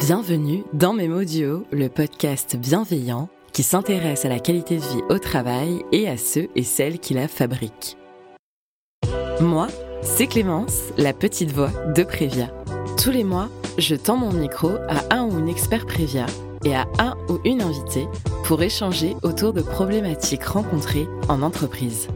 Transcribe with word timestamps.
Bienvenue 0.00 0.64
dans 0.72 0.94
Duo, 0.94 1.66
le 1.70 1.88
podcast 1.88 2.56
bienveillant 2.56 3.28
qui 3.52 3.62
s'intéresse 3.62 4.24
à 4.24 4.30
la 4.30 4.38
qualité 4.38 4.76
de 4.76 4.80
vie 4.80 5.02
au 5.10 5.18
travail 5.18 5.84
et 5.92 6.08
à 6.08 6.16
ceux 6.16 6.48
et 6.56 6.62
celles 6.62 6.98
qui 6.98 7.12
la 7.12 7.28
fabriquent. 7.28 7.98
Moi, 9.42 9.66
c'est 10.00 10.26
Clémence, 10.26 10.84
la 10.96 11.12
petite 11.12 11.52
voix 11.52 11.70
de 11.94 12.02
Prévia. 12.02 12.50
Tous 12.96 13.10
les 13.10 13.24
mois, 13.24 13.50
je 13.76 13.94
tends 13.94 14.16
mon 14.16 14.32
micro 14.32 14.70
à 14.88 15.14
un 15.14 15.26
ou 15.26 15.38
une 15.38 15.50
expert 15.50 15.84
Prévia 15.84 16.24
et 16.64 16.74
à 16.74 16.86
un 16.98 17.14
ou 17.28 17.38
une 17.44 17.60
invitée 17.60 18.08
pour 18.44 18.62
échanger 18.62 19.16
autour 19.22 19.52
de 19.52 19.60
problématiques 19.60 20.44
rencontrées 20.44 21.08
en 21.28 21.42
entreprise. 21.42 22.08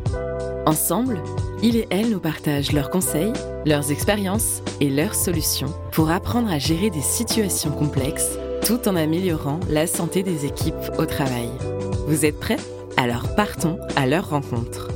Ensemble, 0.64 1.20
il 1.64 1.78
et 1.78 1.86
elle 1.88 2.10
nous 2.10 2.20
partagent 2.20 2.72
leurs 2.72 2.90
conseils, 2.90 3.32
leurs 3.64 3.90
expériences 3.90 4.60
et 4.80 4.90
leurs 4.90 5.14
solutions 5.14 5.72
pour 5.92 6.10
apprendre 6.10 6.52
à 6.52 6.58
gérer 6.58 6.90
des 6.90 7.00
situations 7.00 7.70
complexes 7.70 8.36
tout 8.66 8.86
en 8.86 8.96
améliorant 8.96 9.60
la 9.70 9.86
santé 9.86 10.22
des 10.22 10.44
équipes 10.44 10.74
au 10.98 11.06
travail. 11.06 11.48
Vous 12.06 12.26
êtes 12.26 12.38
prêts? 12.38 12.58
Alors 12.98 13.34
partons 13.34 13.78
à 13.96 14.06
leur 14.06 14.28
rencontre. 14.28 14.88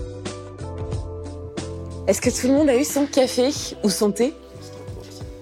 Est-ce 2.06 2.20
que 2.20 2.28
tout 2.28 2.48
le 2.48 2.52
monde 2.52 2.69
a 2.69 2.77
eu 2.77 2.84
son 2.84 3.06
café 3.06 3.48
ou 3.82 3.88
son 3.88 4.10
thé? 4.10 4.34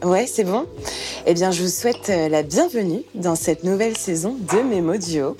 Ouais, 0.05 0.29
c'est 0.29 0.45
bon? 0.45 0.66
Eh 1.27 1.35
bien, 1.35 1.51
je 1.51 1.61
vous 1.61 1.69
souhaite 1.69 2.09
euh, 2.09 2.29
la 2.29 2.45
bienvenue 2.45 3.02
dans 3.16 3.35
cette 3.35 3.65
nouvelle 3.65 3.97
saison 3.97 4.37
de 4.52 4.63
Mémo 4.63 4.97
Duo. 4.97 5.37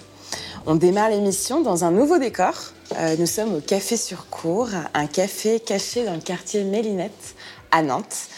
On 0.66 0.74
démarre 0.74 1.10
l'émission 1.10 1.60
dans 1.60 1.84
un 1.84 1.92
nouveau 1.92 2.18
décor 2.18 2.54
euh, 2.95 3.16
nous 3.18 3.26
sommes 3.26 3.56
au 3.56 3.60
Café 3.60 3.96
sur 3.96 4.28
Cour, 4.28 4.68
un 4.95 5.06
café 5.06 5.58
caché 5.58 6.04
dans 6.04 6.14
le 6.14 6.20
quartier 6.20 6.62
Mélinette 6.62 7.34
à 7.72 7.82
Nantes. 7.82 8.28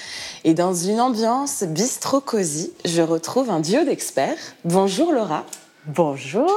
Et 0.44 0.54
dans 0.54 0.72
une 0.74 1.00
ambiance 1.00 1.64
bistrot 1.64 2.20
cosy, 2.20 2.72
je 2.84 3.02
retrouve 3.02 3.50
un 3.50 3.60
duo 3.60 3.84
d'experts. 3.84 4.38
Bonjour 4.64 5.12
Laura. 5.12 5.44
Bonjour. 5.86 6.50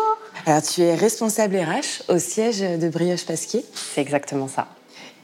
Alors 0.46 0.62
tu 0.62 0.82
es 0.82 0.96
responsable 0.96 1.58
RH 1.58 2.04
au 2.08 2.18
siège 2.18 2.62
de 2.62 2.90
Brioche 2.90 3.26
Pasquier. 3.26 3.66
C'est 3.74 4.02
exactement 4.02 4.48
ça. 4.48 4.68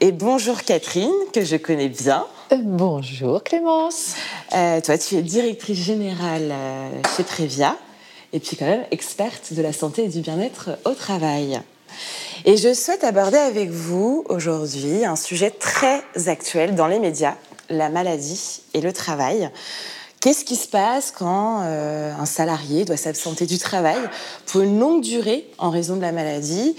Et 0.00 0.12
bonjour 0.12 0.62
Catherine, 0.62 1.10
que 1.32 1.44
je 1.44 1.56
connais 1.56 1.88
bien. 1.88 2.26
Euh, 2.52 2.58
bonjour 2.62 3.42
Clémence. 3.42 4.14
Euh, 4.54 4.80
toi, 4.80 4.98
tu 4.98 5.16
es 5.16 5.22
directrice 5.22 5.78
générale 5.78 6.52
chez 7.16 7.24
Prévia 7.24 7.76
et 8.32 8.40
puis 8.40 8.56
quand 8.56 8.66
même 8.66 8.84
experte 8.90 9.54
de 9.54 9.62
la 9.62 9.72
santé 9.72 10.04
et 10.04 10.08
du 10.08 10.20
bien-être 10.20 10.78
au 10.84 10.92
travail. 10.92 11.60
Et 12.48 12.56
je 12.56 12.72
souhaite 12.72 13.04
aborder 13.04 13.36
avec 13.36 13.68
vous 13.68 14.24
aujourd'hui 14.30 15.04
un 15.04 15.16
sujet 15.16 15.50
très 15.50 16.02
actuel 16.28 16.74
dans 16.74 16.86
les 16.86 16.98
médias, 16.98 17.34
la 17.68 17.90
maladie 17.90 18.62
et 18.72 18.80
le 18.80 18.90
travail. 18.90 19.50
Qu'est-ce 20.22 20.46
qui 20.46 20.56
se 20.56 20.66
passe 20.66 21.10
quand 21.10 21.60
euh, 21.64 22.10
un 22.18 22.24
salarié 22.24 22.86
doit 22.86 22.96
s'absenter 22.96 23.44
du 23.44 23.58
travail 23.58 23.98
pour 24.46 24.62
une 24.62 24.80
longue 24.80 25.02
durée 25.02 25.46
en 25.58 25.68
raison 25.68 25.96
de 25.96 26.00
la 26.00 26.10
maladie 26.10 26.74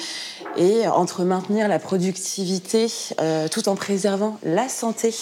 et 0.58 0.88
entre 0.88 1.24
maintenir 1.24 1.68
la 1.68 1.78
productivité 1.78 2.88
euh, 3.22 3.48
tout 3.48 3.70
en 3.70 3.76
préservant 3.76 4.40
la 4.42 4.70
santé 4.70 5.14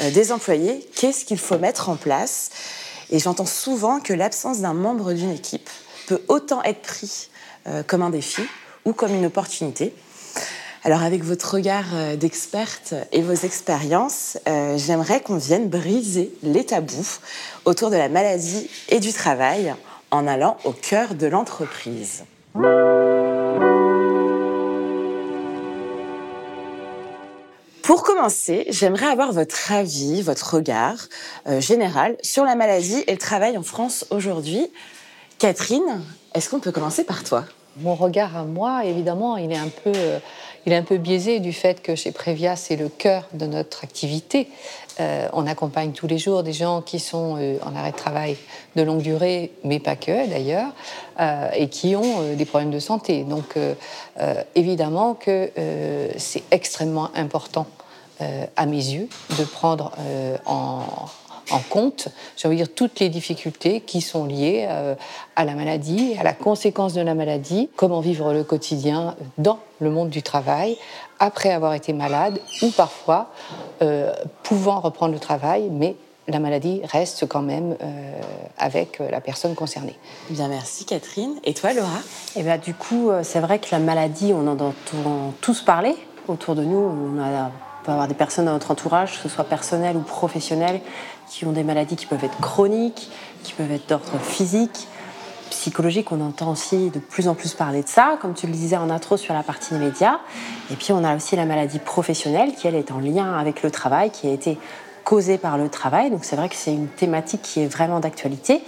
euh, 0.00 0.10
des 0.10 0.32
employés, 0.32 0.84
qu'est-ce 0.96 1.24
qu'il 1.24 1.38
faut 1.38 1.58
mettre 1.58 1.88
en 1.88 1.94
place? 1.94 2.50
Et 3.10 3.20
j'entends 3.20 3.46
souvent 3.46 4.00
que 4.00 4.12
l'absence 4.12 4.58
d'un 4.58 4.74
membre 4.74 5.12
d'une 5.12 5.30
équipe 5.30 5.70
peut 6.08 6.22
autant 6.26 6.64
être 6.64 6.82
pris 6.82 7.28
comme 7.86 8.02
un 8.02 8.10
défi 8.10 8.42
ou 8.84 8.92
comme 8.92 9.14
une 9.14 9.26
opportunité. 9.26 9.94
Alors 10.86 11.02
avec 11.02 11.24
votre 11.24 11.54
regard 11.54 11.86
euh, 11.94 12.14
d'experte 12.16 12.94
et 13.10 13.22
vos 13.22 13.32
expériences, 13.32 14.36
euh, 14.46 14.76
j'aimerais 14.76 15.22
qu'on 15.22 15.38
vienne 15.38 15.70
briser 15.70 16.30
les 16.42 16.66
tabous 16.66 17.20
autour 17.64 17.88
de 17.88 17.96
la 17.96 18.10
maladie 18.10 18.68
et 18.90 19.00
du 19.00 19.12
travail 19.14 19.74
en 20.10 20.26
allant 20.26 20.58
au 20.64 20.72
cœur 20.72 21.14
de 21.14 21.26
l'entreprise. 21.26 22.24
Pour 27.82 28.02
commencer, 28.02 28.66
j'aimerais 28.68 29.06
avoir 29.06 29.32
votre 29.32 29.72
avis, 29.72 30.20
votre 30.20 30.56
regard 30.56 30.96
euh, 31.46 31.60
général 31.60 32.16
sur 32.22 32.44
la 32.44 32.56
maladie 32.56 33.02
et 33.06 33.12
le 33.12 33.18
travail 33.18 33.56
en 33.56 33.62
France 33.62 34.04
aujourd'hui. 34.10 34.70
Catherine, 35.38 36.02
est-ce 36.34 36.50
qu'on 36.50 36.60
peut 36.60 36.72
commencer 36.72 37.04
par 37.04 37.24
toi? 37.24 37.46
Mon 37.78 37.94
regard 37.94 38.36
à 38.36 38.44
moi, 38.44 38.84
évidemment, 38.84 39.36
il 39.36 39.50
est 39.52 39.56
un 39.56 39.68
peu, 39.68 39.92
euh, 39.94 40.98
biaisé 40.98 41.40
du 41.40 41.52
fait 41.52 41.82
que 41.82 41.94
chez 41.94 42.12
Prévia, 42.12 42.56
c'est 42.56 42.76
le 42.76 42.88
cœur 42.88 43.24
de 43.32 43.46
notre 43.46 43.84
activité. 43.84 44.48
Euh, 45.00 45.28
on 45.32 45.46
accompagne 45.46 45.92
tous 45.92 46.06
les 46.06 46.18
jours 46.18 46.42
des 46.42 46.52
gens 46.52 46.80
qui 46.80 47.00
sont 47.00 47.36
euh, 47.38 47.58
en 47.66 47.74
arrêt 47.74 47.90
de 47.90 47.96
travail 47.96 48.36
de 48.76 48.82
longue 48.82 49.02
durée, 49.02 49.52
mais 49.64 49.80
pas 49.80 49.96
que 49.96 50.28
d'ailleurs, 50.28 50.72
et 51.54 51.68
qui 51.68 51.94
ont 51.94 52.34
des 52.34 52.44
problèmes 52.44 52.72
de 52.72 52.80
santé. 52.80 53.22
Donc, 53.22 53.56
évidemment 54.56 55.14
que 55.14 55.48
c'est 56.16 56.42
extrêmement 56.50 57.10
important, 57.14 57.66
à 58.56 58.66
mes 58.66 58.76
yeux, 58.76 59.08
de 59.38 59.44
prendre 59.44 59.92
en 60.44 60.82
en 61.50 61.58
compte, 61.58 62.08
j'ai 62.36 62.48
envie 62.48 62.56
de 62.56 62.64
dire, 62.64 62.74
toutes 62.74 63.00
les 63.00 63.08
difficultés 63.08 63.80
qui 63.80 64.00
sont 64.00 64.24
liées 64.24 64.66
euh, 64.68 64.94
à 65.36 65.44
la 65.44 65.54
maladie, 65.54 66.16
à 66.18 66.22
la 66.22 66.32
conséquence 66.32 66.94
de 66.94 67.00
la 67.00 67.14
maladie, 67.14 67.68
comment 67.76 68.00
vivre 68.00 68.32
le 68.32 68.44
quotidien 68.44 69.16
dans 69.38 69.58
le 69.80 69.90
monde 69.90 70.10
du 70.10 70.22
travail 70.22 70.76
après 71.18 71.52
avoir 71.52 71.74
été 71.74 71.92
malade 71.92 72.40
ou 72.62 72.70
parfois 72.70 73.30
euh, 73.82 74.12
pouvant 74.42 74.80
reprendre 74.80 75.12
le 75.12 75.20
travail, 75.20 75.68
mais 75.70 75.96
la 76.26 76.38
maladie 76.38 76.80
reste 76.84 77.26
quand 77.26 77.42
même 77.42 77.76
euh, 77.82 78.20
avec 78.58 78.98
la 78.98 79.20
personne 79.20 79.54
concernée. 79.54 79.98
Bien, 80.30 80.48
merci 80.48 80.86
Catherine. 80.86 81.34
Et 81.44 81.52
toi, 81.52 81.72
Laura? 81.74 81.98
Eh 82.36 82.42
bien, 82.42 82.56
du 82.56 82.72
coup, 82.72 83.10
c'est 83.22 83.40
vrai 83.40 83.58
que 83.58 83.68
la 83.70 83.78
maladie, 83.78 84.32
on 84.32 84.48
en 84.48 84.58
entend 84.58 84.74
tous 85.40 85.60
parler. 85.60 85.94
Autour 86.26 86.54
de 86.54 86.64
nous, 86.64 86.78
on, 86.78 87.22
a, 87.22 87.50
on 87.84 87.84
peut 87.84 87.92
avoir 87.92 88.08
des 88.08 88.14
personnes 88.14 88.46
dans 88.46 88.52
notre 88.52 88.70
entourage, 88.70 89.12
que 89.12 89.18
ce 89.18 89.28
soit 89.28 89.44
personnel 89.44 89.94
ou 89.96 90.00
professionnel, 90.00 90.80
qui 91.28 91.44
ont 91.44 91.52
des 91.52 91.64
maladies 91.64 91.96
qui 91.96 92.06
peuvent 92.06 92.24
être 92.24 92.38
chroniques, 92.40 93.10
qui 93.42 93.52
peuvent 93.52 93.72
être 93.72 93.88
d'ordre 93.88 94.18
physique, 94.22 94.88
psychologique. 95.50 96.12
On 96.12 96.20
entend 96.20 96.50
aussi 96.50 96.90
de 96.90 96.98
plus 96.98 97.28
en 97.28 97.34
plus 97.34 97.54
parler 97.54 97.82
de 97.82 97.88
ça, 97.88 98.18
comme 98.20 98.34
tu 98.34 98.46
le 98.46 98.52
disais 98.52 98.76
en 98.76 98.90
intro 98.90 99.16
sur 99.16 99.34
la 99.34 99.42
partie 99.42 99.74
média. 99.74 100.20
Et 100.70 100.76
puis 100.76 100.92
on 100.92 101.04
a 101.04 101.16
aussi 101.16 101.36
la 101.36 101.46
maladie 101.46 101.78
professionnelle 101.78 102.54
qui, 102.54 102.66
elle, 102.66 102.74
est 102.74 102.90
en 102.90 102.98
lien 102.98 103.34
avec 103.34 103.62
le 103.62 103.70
travail, 103.70 104.10
qui 104.10 104.26
a 104.28 104.32
été 104.32 104.58
causée 105.04 105.38
par 105.38 105.58
le 105.58 105.68
travail. 105.68 106.10
Donc 106.10 106.24
c'est 106.24 106.36
vrai 106.36 106.48
que 106.48 106.56
c'est 106.56 106.72
une 106.72 106.88
thématique 106.88 107.42
qui 107.42 107.60
est 107.60 107.66
vraiment 107.66 108.00
d'actualité. 108.00 108.62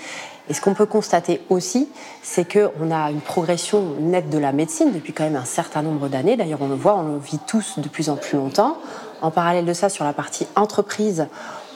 Et 0.48 0.54
ce 0.54 0.60
qu'on 0.60 0.74
peut 0.74 0.86
constater 0.86 1.40
aussi, 1.48 1.88
c'est 2.22 2.50
qu'on 2.50 2.90
a 2.92 3.10
une 3.10 3.20
progression 3.20 3.96
nette 3.98 4.30
de 4.30 4.38
la 4.38 4.52
médecine 4.52 4.92
depuis 4.92 5.12
quand 5.12 5.24
même 5.24 5.36
un 5.36 5.44
certain 5.44 5.82
nombre 5.82 6.08
d'années. 6.08 6.36
D'ailleurs, 6.36 6.62
on 6.62 6.68
le 6.68 6.76
voit, 6.76 6.94
on 6.94 7.14
le 7.14 7.18
vit 7.18 7.40
tous 7.48 7.80
de 7.80 7.88
plus 7.88 8.10
en 8.10 8.16
plus 8.16 8.36
longtemps. 8.36 8.78
En 9.22 9.32
parallèle 9.32 9.64
de 9.64 9.72
ça, 9.72 9.88
sur 9.88 10.04
la 10.04 10.12
partie 10.12 10.46
entreprise, 10.54 11.26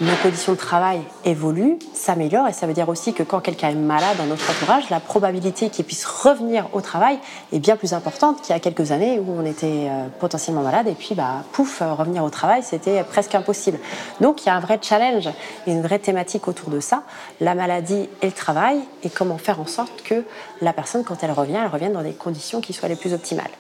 nos 0.01 0.17
conditions 0.23 0.53
de 0.53 0.59
travail 0.59 1.01
évoluent, 1.27 1.79
s'améliorent, 1.93 2.49
et 2.49 2.55
ça 2.55 2.67
veut 2.67 2.73
dire 2.73 2.89
aussi 2.89 3.13
que 3.13 3.23
quand 3.23 3.41
quelqu'un 3.41 3.69
est 3.69 3.75
malade 3.75 4.17
dans 4.17 4.25
notre 4.25 4.51
entourage, 4.51 4.89
la 4.89 4.99
probabilité 4.99 5.69
qu'il 5.69 5.85
puisse 5.85 6.07
revenir 6.07 6.69
au 6.73 6.81
travail 6.81 7.19
est 7.53 7.59
bien 7.59 7.77
plus 7.77 7.93
importante 7.93 8.41
qu'il 8.41 8.55
y 8.55 8.57
a 8.57 8.61
quelques 8.61 8.93
années 8.93 9.19
où 9.19 9.37
on 9.39 9.45
était 9.45 9.89
euh, 9.91 10.07
potentiellement 10.19 10.63
malade, 10.63 10.89
et 10.89 10.95
puis 10.95 11.15
bah, 11.15 11.45
pouf, 11.53 11.83
euh, 11.83 11.93
revenir 11.93 12.25
au 12.25 12.31
travail, 12.31 12.63
c'était 12.63 13.05
presque 13.05 13.35
impossible. 13.35 13.79
Donc 14.21 14.43
il 14.43 14.47
y 14.47 14.49
a 14.49 14.55
un 14.55 14.61
vrai 14.61 14.79
challenge 14.81 15.29
et 15.67 15.73
une 15.73 15.83
vraie 15.83 15.99
thématique 15.99 16.49
autour 16.49 16.71
de 16.71 16.81
ça, 16.81 17.03
la 17.41 17.55
maladie 17.55 18.09
et 18.23 18.27
le 18.27 18.33
travail, 18.33 18.81
et 19.03 19.11
comment 19.11 19.37
faire 19.37 19.61
en 19.61 19.67
sorte 19.67 20.03
que 20.03 20.25
la 20.63 20.73
personne, 20.73 21.05
quand 21.05 21.23
elle 21.23 21.33
revient, 21.33 21.59
elle 21.63 21.71
revienne 21.71 21.93
dans 21.93 22.03
des 22.03 22.13
conditions 22.13 22.63
qui 22.63 22.73
soient 22.73 22.89
les 22.89 22.97
plus 22.97 23.13
optimales. 23.13 23.51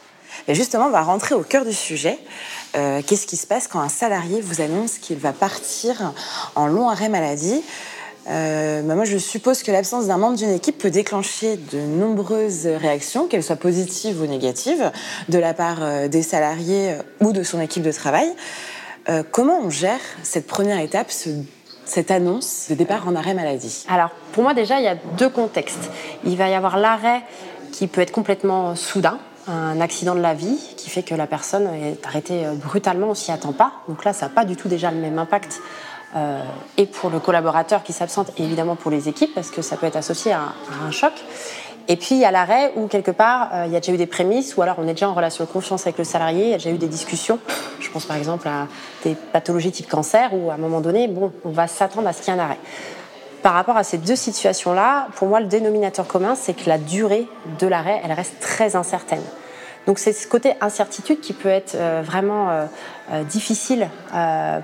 Et 0.48 0.54
justement, 0.54 0.86
on 0.86 0.90
va 0.90 1.02
rentrer 1.02 1.34
au 1.34 1.42
cœur 1.42 1.64
du 1.64 1.72
sujet. 1.72 2.18
Euh, 2.76 3.02
qu'est-ce 3.06 3.26
qui 3.26 3.36
se 3.36 3.46
passe 3.46 3.66
quand 3.68 3.80
un 3.80 3.88
salarié 3.88 4.40
vous 4.40 4.60
annonce 4.60 4.98
qu'il 4.98 5.18
va 5.18 5.32
partir 5.32 6.12
en 6.54 6.66
long 6.66 6.88
arrêt 6.88 7.08
maladie 7.08 7.62
euh, 8.28 8.82
bah, 8.82 8.94
moi, 8.94 9.06
je 9.06 9.16
suppose 9.16 9.62
que 9.62 9.72
l'absence 9.72 10.06
d'un 10.06 10.18
membre 10.18 10.36
d'une 10.36 10.52
équipe 10.52 10.76
peut 10.76 10.90
déclencher 10.90 11.56
de 11.56 11.80
nombreuses 11.80 12.66
réactions, 12.66 13.26
qu'elles 13.26 13.42
soient 13.42 13.56
positives 13.56 14.20
ou 14.20 14.26
négatives, 14.26 14.92
de 15.30 15.38
la 15.38 15.54
part 15.54 15.78
euh, 15.80 16.06
des 16.06 16.22
salariés 16.22 16.96
ou 17.20 17.32
de 17.32 17.42
son 17.42 17.60
équipe 17.60 17.82
de 17.82 17.92
travail. 17.92 18.30
comment 19.32 19.58
on 19.64 19.70
gère 19.70 19.98
cette 20.22 20.46
première 20.46 20.78
étape, 20.78 21.10
cette 21.86 22.10
annonce 22.10 22.66
de 22.68 22.74
départ 22.74 23.08
en 23.08 23.16
arrêt 23.16 23.34
maladie? 23.34 23.84
Alors, 23.88 24.10
pour 24.32 24.42
moi, 24.42 24.52
déjà, 24.52 24.78
il 24.78 24.84
y 24.84 24.88
a 24.88 24.96
deux 25.16 25.30
contextes. 25.30 25.90
Il 26.24 26.36
va 26.36 26.50
y 26.50 26.54
avoir 26.54 26.76
l'arrêt 26.76 27.22
qui 27.72 27.86
peut 27.86 28.02
être 28.02 28.12
complètement 28.12 28.76
soudain, 28.76 29.18
un 29.50 29.80
accident 29.80 30.14
de 30.14 30.20
la 30.20 30.34
vie 30.34 30.58
qui 30.76 30.90
fait 30.90 31.02
que 31.02 31.14
la 31.14 31.26
personne 31.26 31.68
est 31.74 32.06
arrêtée 32.06 32.46
euh, 32.46 32.54
brutalement, 32.54 33.08
on 33.08 33.14
s'y 33.14 33.32
attend 33.32 33.52
pas. 33.52 33.72
Donc 33.88 34.04
là, 34.04 34.12
ça 34.12 34.26
n'a 34.26 34.32
pas 34.32 34.44
du 34.44 34.56
tout 34.56 34.68
déjà 34.68 34.90
le 34.90 34.98
même 34.98 35.18
impact. 35.18 35.60
Euh, 36.16 36.42
et 36.76 36.86
pour 36.86 37.08
le 37.10 37.20
collaborateur 37.20 37.82
qui 37.82 37.92
s'absente, 37.92 38.32
et 38.36 38.42
évidemment 38.42 38.74
pour 38.74 38.90
les 38.90 39.08
équipes, 39.08 39.32
parce 39.34 39.50
que 39.50 39.62
ça 39.62 39.76
peut 39.76 39.86
être 39.86 39.96
associé 39.96 40.32
à, 40.32 40.52
un 40.84 40.90
choc. 40.90 41.12
Et 41.88 41.96
puis 41.96 42.16
il 42.16 42.18
y 42.18 42.24
a 42.24 42.30
l'arrêt 42.30 42.72
où 42.76 42.86
quelque 42.88 43.10
part 43.10 43.50
euh, 43.52 43.64
il 43.66 43.72
y 43.72 43.76
a 43.76 43.80
déjà 43.80 43.92
eu 43.92 43.96
des 43.96 44.06
prémices, 44.06 44.56
ou 44.56 44.62
alors 44.62 44.76
on 44.78 44.84
est 44.84 44.92
déjà 44.92 45.08
en 45.08 45.14
relation 45.14 45.44
de 45.44 45.48
confiance 45.48 45.82
avec 45.82 45.98
le 45.98 46.04
salarié, 46.04 46.44
il 46.44 46.50
y 46.50 46.54
a 46.54 46.58
déjà 46.58 46.70
eu 46.70 46.78
des 46.78 46.88
discussions. 46.88 47.38
Je 47.80 47.90
pense 47.90 48.06
par 48.06 48.16
exemple 48.16 48.48
à 48.48 48.66
des 49.04 49.14
pathologies 49.14 49.70
type 49.70 49.88
cancer, 49.88 50.30
où 50.32 50.50
à 50.50 50.54
un 50.54 50.58
moment 50.58 50.80
donné, 50.80 51.06
bon, 51.06 51.32
on 51.44 51.50
va 51.50 51.68
s'attendre 51.68 52.08
à 52.08 52.12
ce 52.12 52.22
qu'il 52.22 52.34
y 52.34 52.36
ait 52.36 52.40
un 52.40 52.44
arrêt. 52.44 52.58
Par 53.42 53.54
rapport 53.54 53.76
à 53.76 53.84
ces 53.84 53.98
deux 53.98 54.16
situations-là, 54.16 55.08
pour 55.16 55.28
moi, 55.28 55.40
le 55.40 55.46
dénominateur 55.46 56.06
commun, 56.06 56.34
c'est 56.34 56.54
que 56.54 56.68
la 56.68 56.78
durée 56.78 57.26
de 57.58 57.66
l'arrêt, 57.66 58.00
elle 58.04 58.12
reste 58.12 58.40
très 58.40 58.76
incertaine. 58.76 59.22
Donc 59.86 59.98
c'est 59.98 60.12
ce 60.12 60.28
côté 60.28 60.54
incertitude 60.60 61.20
qui 61.20 61.32
peut 61.32 61.48
être 61.48 61.74
euh, 61.74 62.02
vraiment 62.04 62.50
euh, 62.50 62.66
euh, 63.12 63.24
difficile 63.24 63.88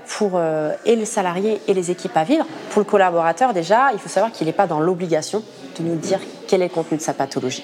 pour 0.07 0.39
et 0.85 0.95
les 0.95 1.05
salariés 1.05 1.59
et 1.67 1.73
les 1.73 1.91
équipes 1.91 2.15
à 2.15 2.23
vivre. 2.23 2.45
Pour 2.69 2.79
le 2.79 2.85
collaborateur 2.85 3.53
déjà, 3.53 3.91
il 3.93 3.99
faut 3.99 4.09
savoir 4.09 4.31
qu'il 4.31 4.47
n'est 4.47 4.53
pas 4.53 4.67
dans 4.67 4.79
l'obligation 4.79 5.43
de 5.79 5.83
nous 5.83 5.95
dire 5.95 6.19
quel 6.47 6.61
est 6.61 6.67
le 6.67 6.73
contenu 6.73 6.97
de 6.97 7.01
sa 7.01 7.13
pathologie. 7.13 7.63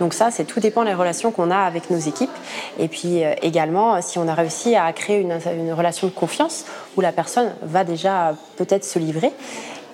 Donc 0.00 0.12
ça, 0.12 0.30
c'est 0.32 0.44
tout 0.44 0.58
dépend 0.58 0.84
des 0.84 0.94
relations 0.94 1.30
qu'on 1.30 1.50
a 1.50 1.58
avec 1.58 1.90
nos 1.90 1.98
équipes. 1.98 2.30
Et 2.78 2.88
puis 2.88 3.22
également, 3.42 4.00
si 4.02 4.18
on 4.18 4.26
a 4.26 4.34
réussi 4.34 4.74
à 4.74 4.92
créer 4.92 5.20
une, 5.20 5.38
une, 5.56 5.72
relation 5.72 6.08
de 6.08 6.12
confiance 6.12 6.64
où 6.96 7.00
la 7.00 7.12
personne 7.12 7.54
va 7.62 7.84
déjà 7.84 8.34
peut-être 8.56 8.84
se 8.84 8.98
livrer. 8.98 9.32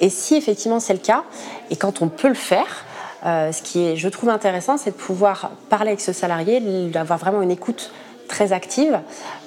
Et 0.00 0.11
si 0.11 0.35
effectivement 0.35 0.81
c'est 0.81 0.93
le 0.93 0.99
cas, 0.99 1.25
et 1.70 1.76
quand 1.76 2.02
on 2.02 2.08
peut 2.08 2.29
le 2.29 2.35
faire, 2.35 2.85
euh, 3.26 3.52
ce 3.52 3.62
qui 3.62 3.87
est, 3.87 3.97
je 3.97 4.08
trouve 4.08 4.31
intéressant, 4.31 4.79
c'est 4.79 4.91
de 4.91 4.97
pouvoir 4.97 5.50
parler 5.69 5.88
avec 5.88 6.00
ce 6.00 6.12
salarié, 6.12 6.61
d'avoir 6.88 7.19
vraiment 7.19 7.43
une 7.43 7.50
écoute 7.50 7.93
très 8.29 8.52
active 8.52 9.00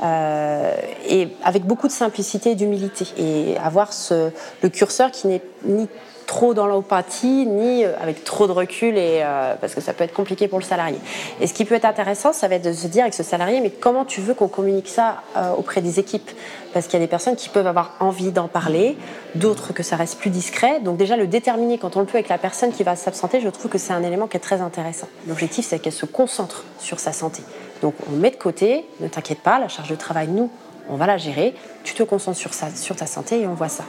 euh, 0.04 0.76
et 1.08 1.30
avec 1.44 1.64
beaucoup 1.66 1.88
de 1.88 1.94
simplicité 1.94 2.52
et 2.52 2.56
d'humilité 2.56 3.08
et 3.18 3.58
avoir 3.58 3.92
le 4.12 4.70
curseur 4.70 5.10
qui 5.10 5.28
n'est 5.28 5.42
ni 5.66 5.88
trop 6.26 6.54
dans 6.54 6.68
l'opathie, 6.68 7.46
ni 7.46 7.84
euh, 7.84 7.94
avec 8.02 8.24
trop 8.24 8.48
de 8.48 8.52
recul, 8.52 8.98
et, 8.98 9.22
euh, 9.24 9.56
parce 9.60 9.76
que 9.76 9.82
ça 9.82 9.94
peut 9.94 10.04
être 10.04 10.14
compliqué 10.14 10.48
pour 10.48 10.60
le 10.60 10.66
salarié. 10.66 10.98
Et 11.40 11.48
ce 11.48 11.54
qui 11.54 11.66
peut 11.66 11.76
être 11.76 11.86
intéressant, 11.86 12.34
ça 12.34 12.48
va 12.48 12.56
être 12.56 12.66
de 12.66 12.74
se 12.74 12.88
dire 12.88 13.04
avec 13.04 13.14
ce 13.14 13.24
salarié, 13.24 13.60
mais 13.62 13.70
comment 13.70 14.06
tu 14.06 14.22
veux 14.22 14.34
qu'on 14.34 14.48
communique 14.48 14.88
ça 14.88 15.22
euh, 15.38 15.52
auprès 15.58 15.82
des 15.82 16.00
équipes? 16.00 16.30
Parce 16.74 16.88
qu'il 16.88 17.00
y 17.00 17.04
a 17.04 17.06
des 17.06 17.10
personnes 17.10 17.36
qui 17.36 17.50
peuvent 17.50 17.68
avoir 17.68 17.96
envie 18.00 18.32
d'en 18.32 18.48
parler, 18.48 18.98
d'autres 19.36 19.74
que 19.74 19.84
ça 19.84 19.96
reste 19.96 20.18
plus 20.18 20.32
discret. 20.32 20.80
Donc 20.80 20.98
déjà, 20.98 21.16
le 21.16 21.28
déterminer 21.28 21.78
quand 21.78 21.96
on 21.98 22.00
le 22.00 22.06
peut 22.06 22.18
avec 22.18 22.30
la 22.30 22.40
personne 22.40 22.72
qui 22.72 22.84
va 22.84 22.96
s'absenter, 22.96 23.42
je 23.42 23.50
trouve 23.50 23.70
que 23.70 23.78
c'est 23.78 23.94
un 23.94 24.04
élément 24.04 24.28
qui 24.28 24.38
est 24.38 24.42
très 24.42 24.62
intéressant. 24.62 25.08
L'objectif, 25.28 25.68
c'est 25.68 25.80
qu'elle 25.80 25.94
se 25.94 26.08
concentre 26.08 26.64
sur 26.80 27.00
sa 27.00 27.14
santé. 27.14 27.44
Donc 27.82 27.94
on 28.12 28.16
met 28.16 28.32
de 28.32 28.38
côté, 28.38 28.86
ne 29.02 29.08
t'inquiète 29.08 29.42
pas, 29.42 29.60
la 29.60 29.68
charge 29.68 29.90
de 29.90 29.96
travail, 29.96 30.30
nous, 30.30 30.50
on 30.90 30.96
va 30.96 31.06
la 31.06 31.18
gérer. 31.18 31.54
Tu 31.84 31.94
te 31.94 32.04
concentres 32.04 32.38
sur, 32.38 32.54
ça, 32.54 32.68
sur 32.76 32.96
ta 32.96 33.06
santé 33.06 33.42
et 33.42 33.48
on 33.48 33.54
voit 33.54 33.70
ça. 33.70 33.84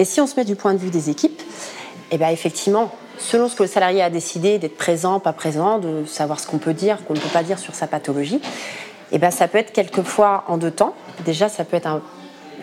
Et 0.00 0.06
si 0.06 0.18
on 0.18 0.26
se 0.26 0.34
met 0.36 0.46
du 0.46 0.56
point 0.56 0.72
de 0.72 0.78
vue 0.78 0.88
des 0.88 1.10
équipes, 1.10 1.42
eh 2.10 2.16
bien 2.16 2.30
effectivement, 2.30 2.90
selon 3.18 3.48
ce 3.50 3.54
que 3.54 3.64
le 3.64 3.68
salarié 3.68 4.02
a 4.02 4.08
décidé 4.08 4.58
d'être 4.58 4.78
présent, 4.78 5.20
pas 5.20 5.34
présent, 5.34 5.78
de 5.78 6.06
savoir 6.06 6.40
ce 6.40 6.46
qu'on 6.46 6.56
peut 6.56 6.72
dire, 6.72 7.04
qu'on 7.04 7.12
ne 7.12 7.18
peut 7.18 7.28
pas 7.28 7.42
dire 7.42 7.58
sur 7.58 7.74
sa 7.74 7.86
pathologie, 7.86 8.40
eh 9.12 9.18
bien 9.18 9.30
ça 9.30 9.46
peut 9.46 9.58
être 9.58 9.74
quelquefois 9.74 10.44
en 10.48 10.56
deux 10.56 10.70
temps. 10.70 10.94
Déjà, 11.26 11.50
ça 11.50 11.64
peut 11.64 11.76
être 11.76 11.86
un 11.86 12.00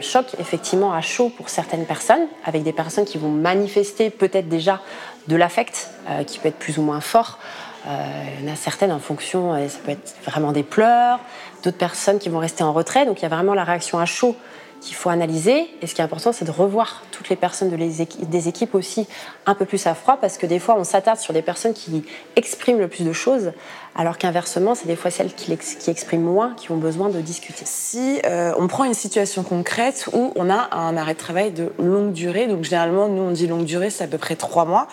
choc 0.01 0.25
effectivement 0.39 0.93
à 0.93 1.01
chaud 1.01 1.29
pour 1.29 1.49
certaines 1.49 1.85
personnes, 1.85 2.25
avec 2.43 2.63
des 2.63 2.73
personnes 2.73 3.05
qui 3.05 3.19
vont 3.19 3.29
manifester 3.29 4.09
peut-être 4.09 4.49
déjà 4.49 4.81
de 5.27 5.35
l'affect, 5.35 5.91
euh, 6.09 6.23
qui 6.23 6.39
peut 6.39 6.47
être 6.47 6.57
plus 6.57 6.79
ou 6.79 6.81
moins 6.81 7.01
fort. 7.01 7.37
Euh, 7.85 8.23
il 8.39 8.47
y 8.47 8.49
en 8.49 8.53
a 8.53 8.55
certaines 8.55 8.91
en 8.91 8.99
fonction, 8.99 9.53
euh, 9.53 9.67
ça 9.67 9.77
peut 9.85 9.91
être 9.91 10.15
vraiment 10.25 10.53
des 10.53 10.63
pleurs, 10.63 11.19
d'autres 11.63 11.77
personnes 11.77 12.17
qui 12.17 12.29
vont 12.29 12.39
rester 12.39 12.63
en 12.63 12.73
retrait. 12.73 13.05
Donc 13.05 13.19
il 13.19 13.23
y 13.23 13.25
a 13.27 13.29
vraiment 13.29 13.53
la 13.53 13.63
réaction 13.63 13.99
à 13.99 14.07
chaud 14.07 14.35
qu'il 14.81 14.95
faut 14.95 15.09
analyser. 15.09 15.67
Et 15.81 15.87
ce 15.87 15.95
qui 15.95 16.01
est 16.01 16.03
important, 16.03 16.31
c'est 16.31 16.45
de 16.45 16.51
revoir 16.51 17.03
toutes 17.11 17.29
les 17.29 17.35
personnes 17.35 17.69
de 17.69 17.75
les 17.75 18.07
des 18.21 18.47
équipes 18.47 18.75
aussi 18.75 19.07
un 19.45 19.55
peu 19.55 19.65
plus 19.65 19.85
à 19.87 19.95
froid, 19.95 20.17
parce 20.19 20.37
que 20.37 20.45
des 20.45 20.59
fois, 20.59 20.75
on 20.77 20.83
s'attarde 20.83 21.19
sur 21.19 21.33
des 21.33 21.41
personnes 21.41 21.73
qui 21.73 22.03
expriment 22.35 22.79
le 22.79 22.87
plus 22.87 23.03
de 23.03 23.13
choses, 23.13 23.51
alors 23.95 24.17
qu'inversement, 24.17 24.75
c'est 24.75 24.87
des 24.87 24.95
fois 24.95 25.11
celles 25.11 25.33
qui, 25.33 25.51
expriment 25.87 26.23
moins 26.23 26.53
qui 26.55 26.71
ont 26.71 26.77
besoin 26.77 27.09
de 27.09 27.19
discuter. 27.19 27.63
Si 27.65 28.19
euh, 28.25 28.53
on 28.57 28.67
prend 28.67 28.83
une 28.83 28.93
situation 28.93 29.43
concrète 29.43 30.09
où 30.13 30.31
on 30.35 30.49
a 30.49 30.69
un 30.75 30.95
arrêt 30.97 31.13
de 31.13 31.19
travail 31.19 31.51
de 31.51 31.71
longue 31.79 32.13
durée, 32.13 32.47
donc 32.47 32.63
généralement, 32.63 33.07
nous, 33.07 33.23
on 33.23 33.31
dit 33.31 33.47
longue 33.47 33.65
durée, 33.65 33.89
c'est 33.89 34.03
à 34.03 34.07
peu 34.07 34.17
près 34.17 34.35
trois 34.35 34.65
mois. 34.65 34.87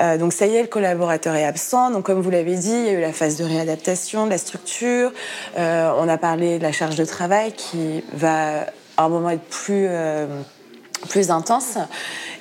Euh, 0.00 0.18
donc 0.18 0.32
ça 0.32 0.46
y 0.46 0.56
est, 0.56 0.62
le 0.62 0.68
collaborateur 0.68 1.34
est 1.34 1.44
absent. 1.44 1.90
Donc 1.90 2.04
comme 2.04 2.20
vous 2.20 2.30
l'avez 2.30 2.56
dit, 2.56 2.70
il 2.70 2.86
y 2.86 2.88
a 2.88 2.92
eu 2.92 3.00
la 3.00 3.12
phase 3.12 3.36
de 3.36 3.44
réadaptation 3.44 4.24
de 4.24 4.30
la 4.30 4.38
structure. 4.38 5.12
Euh, 5.58 5.92
on 5.98 6.08
a 6.08 6.18
parlé 6.18 6.58
de 6.58 6.62
la 6.62 6.72
charge 6.72 6.96
de 6.96 7.04
travail 7.04 7.52
qui 7.52 8.02
va 8.12 8.66
un 8.98 9.08
moment 9.08 9.30
être 9.30 9.44
plus, 9.44 9.86
euh, 9.88 10.26
plus 11.08 11.30
intense 11.30 11.78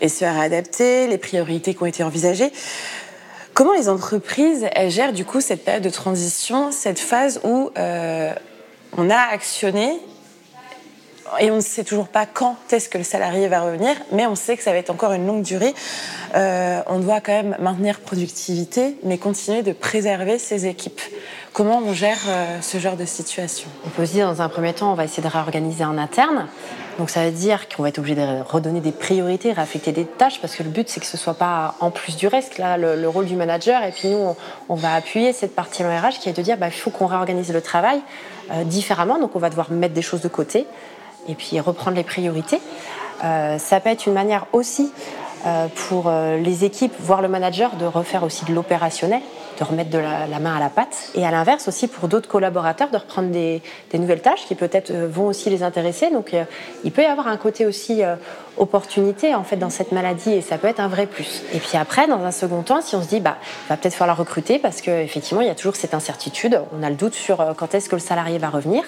et 0.01 0.09
se 0.09 0.25
réadapter, 0.25 1.07
les 1.07 1.17
priorités 1.17 1.73
qui 1.73 1.83
ont 1.83 1.87
été 1.87 2.03
envisagées. 2.03 2.51
Comment 3.53 3.73
les 3.73 3.89
entreprises 3.89 4.67
elles 4.73 4.89
gèrent 4.89 5.13
du 5.13 5.25
coup 5.25 5.41
cette 5.41 5.63
période 5.63 5.83
de 5.83 5.89
transition, 5.89 6.71
cette 6.71 6.99
phase 6.99 7.39
où 7.43 7.71
euh, 7.77 8.33
on 8.97 9.09
a 9.09 9.19
actionné 9.31 9.99
et 11.39 11.51
on 11.51 11.57
ne 11.57 11.61
sait 11.61 11.83
toujours 11.83 12.07
pas 12.07 12.25
quand 12.25 12.57
est-ce 12.71 12.89
que 12.89 12.97
le 12.97 13.03
salarié 13.03 13.47
va 13.47 13.61
revenir, 13.61 13.95
mais 14.11 14.25
on 14.27 14.35
sait 14.35 14.57
que 14.57 14.63
ça 14.63 14.71
va 14.71 14.77
être 14.77 14.89
encore 14.89 15.13
une 15.13 15.25
longue 15.25 15.41
durée. 15.41 15.73
Euh, 16.35 16.81
on 16.87 16.99
doit 16.99 17.21
quand 17.21 17.31
même 17.31 17.55
maintenir 17.59 17.99
productivité, 17.99 18.97
mais 19.03 19.17
continuer 19.17 19.63
de 19.63 19.71
préserver 19.71 20.37
ses 20.37 20.67
équipes. 20.67 21.01
Comment 21.53 21.83
on 21.85 21.93
gère 21.93 22.17
euh, 22.29 22.61
ce 22.61 22.79
genre 22.79 22.97
de 22.97 23.05
situation? 23.05 23.69
On 23.85 23.89
peut 23.89 24.07
se 24.07 24.13
dire, 24.13 24.27
dans 24.27 24.41
un 24.41 24.49
premier 24.49 24.73
temps, 24.73 24.91
on 24.91 24.95
va 24.95 25.03
essayer 25.03 25.21
de 25.21 25.31
réorganiser 25.31 25.85
en 25.85 25.99
interne. 25.99 26.47
Donc 26.97 27.11
ça 27.11 27.25
veut 27.25 27.31
dire 27.31 27.69
qu'on 27.69 27.83
va 27.83 27.89
être 27.89 27.99
obligé 27.99 28.15
de 28.15 28.41
redonner 28.41 28.79
des 28.79 28.91
priorités, 28.91 29.51
réaffecter 29.51 29.91
des 29.91 30.05
tâches, 30.05 30.41
parce 30.41 30.55
que 30.55 30.63
le 30.63 30.69
but 30.69 30.89
c'est 30.89 30.99
que 30.99 31.05
ce 31.05 31.15
soit 31.15 31.35
pas 31.35 31.75
en 31.79 31.91
plus 31.91 32.15
du 32.15 32.25
reste, 32.25 32.57
là, 32.57 32.77
le, 32.77 33.07
rôle 33.07 33.27
du 33.27 33.35
manager. 33.35 33.83
Et 33.83 33.91
puis 33.91 34.07
nous, 34.07 34.35
on, 34.67 34.73
va 34.73 34.95
appuyer 34.95 35.31
cette 35.31 35.53
partie 35.53 35.83
RH 35.83 36.21
qui 36.21 36.29
est 36.29 36.33
de 36.35 36.41
dire, 36.41 36.57
bah, 36.57 36.69
il 36.69 36.73
faut 36.73 36.89
qu'on 36.89 37.05
réorganise 37.05 37.53
le 37.53 37.61
travail 37.61 38.01
euh, 38.51 38.63
différemment. 38.63 39.19
Donc 39.19 39.35
on 39.35 39.39
va 39.39 39.51
devoir 39.51 39.69
mettre 39.69 39.93
des 39.93 40.01
choses 40.01 40.21
de 40.21 40.29
côté 40.29 40.65
et 41.27 41.35
puis 41.35 41.59
reprendre 41.59 41.95
les 41.97 42.03
priorités. 42.03 42.61
Euh, 43.23 43.59
ça 43.59 43.79
peut 43.79 43.91
être 43.91 44.07
une 44.07 44.13
manière 44.13 44.47
aussi 44.53 44.91
pour 45.89 46.09
les 46.09 46.63
équipes, 46.63 46.93
voire 46.99 47.21
le 47.21 47.27
manager, 47.27 47.75
de 47.75 47.83
refaire 47.83 48.23
aussi 48.23 48.45
de 48.45 48.53
l'opérationnel, 48.53 49.21
de 49.59 49.63
remettre 49.63 49.89
de 49.89 49.97
la, 49.97 50.39
main 50.39 50.55
à 50.55 50.59
la 50.59 50.69
pâte. 50.69 51.11
Et 51.15 51.25
à 51.25 51.31
l'inverse 51.31 51.67
aussi 51.67 51.87
pour 51.87 52.07
d'autres 52.07 52.27
collaborateurs, 52.27 52.89
de 52.89 52.97
reprendre 52.97 53.29
des, 53.29 53.61
nouvelles 53.93 54.21
tâches 54.21 54.45
qui 54.47 54.55
peut-être 54.55 54.91
vont 54.91 55.27
aussi 55.27 55.49
les 55.49 55.63
intéresser. 55.63 56.09
Donc 56.09 56.35
il 56.83 56.91
peut 56.91 57.03
y 57.03 57.05
avoir 57.05 57.27
un 57.27 57.37
côté 57.37 57.65
aussi 57.65 58.01
opportunité 58.57 59.33
en 59.33 59.43
fait 59.43 59.57
dans 59.57 59.69
cette 59.69 59.91
maladie 59.91 60.31
et 60.31 60.41
ça 60.41 60.57
peut 60.57 60.67
être 60.67 60.79
un 60.79 60.87
vrai 60.87 61.05
plus. 61.05 61.43
Et 61.53 61.59
puis 61.59 61.77
après, 61.77 62.07
dans 62.07 62.23
un 62.23 62.31
second 62.31 62.61
temps, 62.61 62.81
si 62.81 62.95
on 62.95 63.01
se 63.01 63.07
dit 63.07 63.19
bah 63.19 63.37
va 63.69 63.77
peut-être 63.77 63.95
falloir 63.95 64.17
recruter 64.17 64.59
parce 64.59 64.81
qu'effectivement 64.81 65.41
il 65.41 65.47
y 65.47 65.51
a 65.51 65.55
toujours 65.55 65.75
cette 65.75 65.93
incertitude, 65.93 66.61
on 66.77 66.83
a 66.83 66.89
le 66.89 66.95
doute 66.95 67.13
sur 67.13 67.53
quand 67.57 67.73
est-ce 67.75 67.89
que 67.89 67.95
le 67.95 68.01
salarié 68.01 68.37
va 68.37 68.49
revenir. 68.49 68.83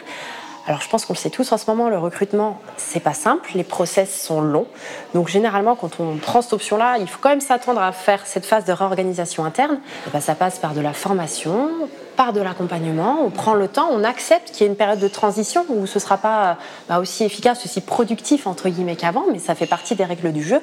Alors 0.67 0.81
je 0.81 0.89
pense 0.89 1.05
qu'on 1.05 1.13
le 1.13 1.17
sait 1.17 1.29
tous 1.29 1.51
en 1.51 1.57
ce 1.57 1.69
moment, 1.69 1.89
le 1.89 1.97
recrutement, 1.99 2.59
c'est 2.77 2.99
pas 2.99 3.13
simple, 3.13 3.51
les 3.53 3.63
process 3.63 4.23
sont 4.23 4.41
longs. 4.41 4.67
Donc 5.13 5.27
généralement, 5.27 5.75
quand 5.75 5.99
on 5.99 6.17
prend 6.17 6.41
cette 6.41 6.53
option-là, 6.53 6.97
il 6.99 7.07
faut 7.07 7.19
quand 7.21 7.29
même 7.29 7.41
s'attendre 7.41 7.81
à 7.81 7.91
faire 7.91 8.25
cette 8.25 8.47
phase 8.47 8.65
de 8.65 8.71
réorganisation 8.71 9.45
interne. 9.45 9.79
Et 10.07 10.09
ben, 10.11 10.21
ça 10.21 10.33
passe 10.33 10.57
par 10.57 10.73
de 10.73 10.81
la 10.81 10.93
formation, 10.93 11.69
par 12.15 12.33
de 12.33 12.41
l'accompagnement, 12.41 13.17
on 13.23 13.29
prend 13.29 13.53
le 13.53 13.67
temps, 13.67 13.89
on 13.91 14.03
accepte 14.03 14.51
qu'il 14.51 14.61
y 14.61 14.63
ait 14.63 14.71
une 14.71 14.77
période 14.77 14.99
de 14.99 15.07
transition 15.07 15.65
où 15.69 15.85
ce 15.85 15.95
ne 15.95 15.99
sera 15.99 16.17
pas 16.17 16.57
bah, 16.89 16.99
aussi 16.99 17.23
efficace, 17.23 17.63
aussi 17.63 17.81
productif 17.81 18.47
entre 18.47 18.69
guillemets 18.69 18.95
qu'avant, 18.95 19.25
mais 19.31 19.39
ça 19.39 19.53
fait 19.53 19.67
partie 19.67 19.95
des 19.95 20.05
règles 20.05 20.31
du 20.31 20.41
jeu. 20.43 20.61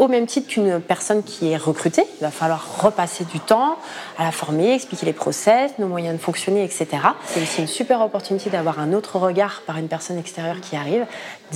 Au 0.00 0.08
même 0.08 0.24
titre 0.24 0.48
qu'une 0.48 0.80
personne 0.80 1.22
qui 1.22 1.52
est 1.52 1.58
recrutée, 1.58 2.04
il 2.20 2.22
va 2.22 2.30
falloir 2.30 2.80
repasser 2.80 3.26
du 3.26 3.38
temps 3.38 3.76
à 4.16 4.24
la 4.24 4.32
former, 4.32 4.72
expliquer 4.72 5.04
les 5.04 5.12
process, 5.12 5.72
nos 5.78 5.88
moyens 5.88 6.16
de 6.16 6.22
fonctionner, 6.22 6.64
etc. 6.64 6.86
C'est 7.26 7.42
aussi 7.42 7.60
une 7.60 7.66
super 7.66 8.00
opportunité 8.00 8.48
d'avoir 8.48 8.80
un 8.80 8.94
autre 8.94 9.18
regard 9.18 9.60
par 9.66 9.76
une 9.76 9.88
personne 9.88 10.18
extérieure 10.18 10.62
qui 10.62 10.74
arrive, 10.74 11.04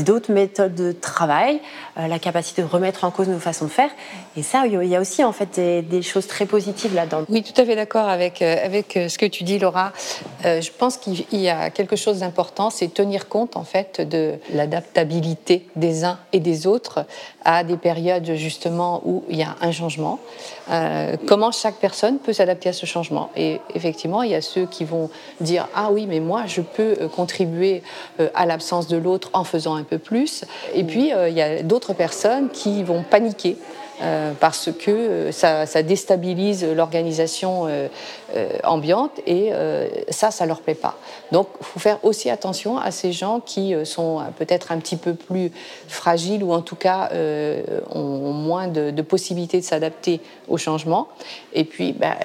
d'autres 0.03 0.31
méthodes 0.31 0.75
de 0.75 0.93
travail, 0.93 1.61
euh, 1.99 2.07
la 2.07 2.19
capacité 2.19 2.61
de 2.61 2.67
remettre 2.67 3.05
en 3.05 3.11
cause 3.11 3.29
nos 3.29 3.39
façons 3.39 3.65
de 3.65 3.71
faire. 3.71 3.89
Et 4.37 4.43
ça, 4.43 4.67
il 4.67 4.89
y 4.89 4.97
a 4.97 5.01
aussi 5.01 5.25
en 5.25 5.33
fait 5.33 5.59
des, 5.59 6.03
choses 6.03 6.27
très 6.27 6.45
positives 6.45 6.95
là-dedans. 6.95 7.25
Oui, 7.31 7.43
tout 7.43 7.59
à 7.59 7.65
fait 7.65 7.77
d'accord 7.77 8.09
avec, 8.09 8.43
euh, 8.43 8.57
avec 8.63 8.99
euh, 8.99 9.09
ce 9.09 9.17
que 9.17 9.25
tu 9.25 9.45
dis, 9.45 9.59
Laura. 9.59 9.93
je 10.43 10.71
pense 10.77 10.99
qu'il 10.99 11.25
y 11.33 11.49
a 11.49 11.71
quelque 11.71 11.97
chose 11.97 12.19
d'important, 12.19 12.69
c'est 12.69 12.93
tenir 12.93 13.29
compte 13.29 13.57
en 13.57 13.65
fait 13.65 14.03
de 14.03 14.35
l'adaptabilité 14.53 15.67
des 15.77 16.05
uns 16.05 16.19
et 16.35 16.41
des 16.41 16.67
autres 16.67 17.07
à 17.45 17.65
des 17.65 17.79
périodes 17.79 18.34
justement 18.37 19.03
où 19.05 19.25
il 19.29 19.37
y 19.37 19.43
a 19.43 19.57
un 19.61 19.73
changement. 19.73 20.19
comment 21.27 21.53
chaque 21.53 21.77
personne 21.77 22.19
peut 22.19 22.33
s'adapter 22.33 22.69
à 22.69 22.73
ce 22.73 22.87
changement. 22.87 23.31
Et 23.37 23.61
effectivement, 23.75 24.23
il 24.23 24.31
y 24.31 24.35
a 24.35 24.43
ceux 24.43 24.67
qui 24.67 24.85
vont 24.85 25.11
dire 25.41 25.69
ah 25.75 25.89
oui, 25.91 26.07
mais 26.07 26.21
moi 26.21 26.45
je 26.47 26.61
peux 26.61 26.97
contribuer 27.15 27.83
à 28.35 28.47
l'absence 28.47 28.89
de 28.89 28.97
l'autre 28.97 29.31
en 29.33 29.45
faisant 29.45 29.75
un 29.75 29.83
peu 29.83 29.99
plus. 29.99 30.45
Et 30.75 30.85
puis, 30.85 31.13
euh, 31.13 31.29
il 31.29 31.37
y 31.37 31.43
a 31.43 31.63
d'autres 31.63 31.95
personnes 31.95 32.51
qui 32.51 32.83
vont 32.83 33.03
paniquer 33.03 33.57
euh, 34.03 34.33
parce 34.41 34.71
que 34.73 34.91
euh, 34.91 35.33
ça, 35.33 35.83
déstabilise 35.83 36.65
l'organisation 36.65 37.67
euh, 37.69 37.87
ambiante 38.65 39.21
et 39.27 39.53
ça, 40.09 40.31
ça 40.31 40.47
leur 40.47 40.61
plaît 40.61 40.75
pas. 40.75 40.97
Donc, 41.33 41.49
il 41.61 41.65
faut 41.65 41.81
faire 41.81 41.99
aussi 42.05 42.31
attention 42.31 42.79
à 42.79 42.91
ces 42.91 43.13
gens 43.13 43.41
qui 43.41 43.75
sont 43.85 44.23
peut-être 44.39 44.73
un 44.73 44.79
petit 44.79 44.97
peu 44.97 45.15
plus 45.15 45.51
fragiles 45.89 46.43
ou 46.43 46.53
en 46.53 46.63
tout 46.63 46.77
cas 46.77 47.11
ont 47.91 48.33
moins 48.33 48.69
de, 48.69 49.03
possibilités 49.03 49.61
de 49.61 49.65
s'adapter 49.65 50.21
au 50.49 50.57
changement. 50.57 51.09
Et 51.53 51.65
puis, 51.65 51.93
bah, 51.93 52.17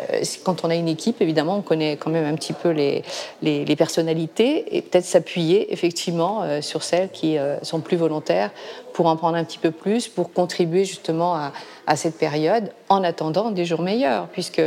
quand 0.43 0.63
on 0.63 0.69
a 0.69 0.75
une 0.75 0.87
équipe, 0.87 1.21
évidemment, 1.21 1.57
on 1.57 1.61
connaît 1.61 1.97
quand 1.97 2.09
même 2.09 2.25
un 2.25 2.35
petit 2.35 2.53
peu 2.53 2.69
les, 2.69 3.75
personnalités 3.75 4.77
et 4.77 4.81
peut-être 4.81 5.05
s'appuyer 5.05 5.71
effectivement 5.71 6.61
sur 6.61 6.83
celles 6.83 7.09
qui 7.09 7.37
sont 7.61 7.79
plus 7.79 7.97
volontaires 7.97 8.51
pour 8.93 9.05
en 9.05 9.15
prendre 9.15 9.37
un 9.37 9.43
petit 9.43 9.59
peu 9.59 9.71
plus, 9.71 10.07
pour 10.07 10.33
contribuer 10.33 10.83
justement 10.83 11.35
à, 11.35 11.53
à 11.87 11.95
cette 11.95 12.17
période 12.17 12.71
en 12.89 13.03
attendant 13.03 13.51
des 13.51 13.63
jours 13.63 13.81
meilleurs, 13.81 14.27
puisque 14.27 14.61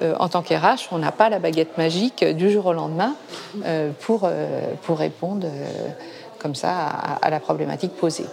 en 0.00 0.28
tant 0.28 0.42
qu'RH, 0.42 0.87
on 0.92 0.98
n'a 0.98 1.12
pas 1.12 1.28
la 1.28 1.38
baguette 1.38 1.76
magique 1.78 2.24
du 2.24 2.50
jour 2.50 2.66
au 2.66 2.72
lendemain 2.72 3.14
pour, 4.00 4.28
pour 4.82 4.98
répondre 4.98 5.46
comme 6.38 6.54
ça 6.54 6.86
à, 7.20 7.30
la 7.30 7.40
problématique 7.40 7.94
posée. 7.96 8.26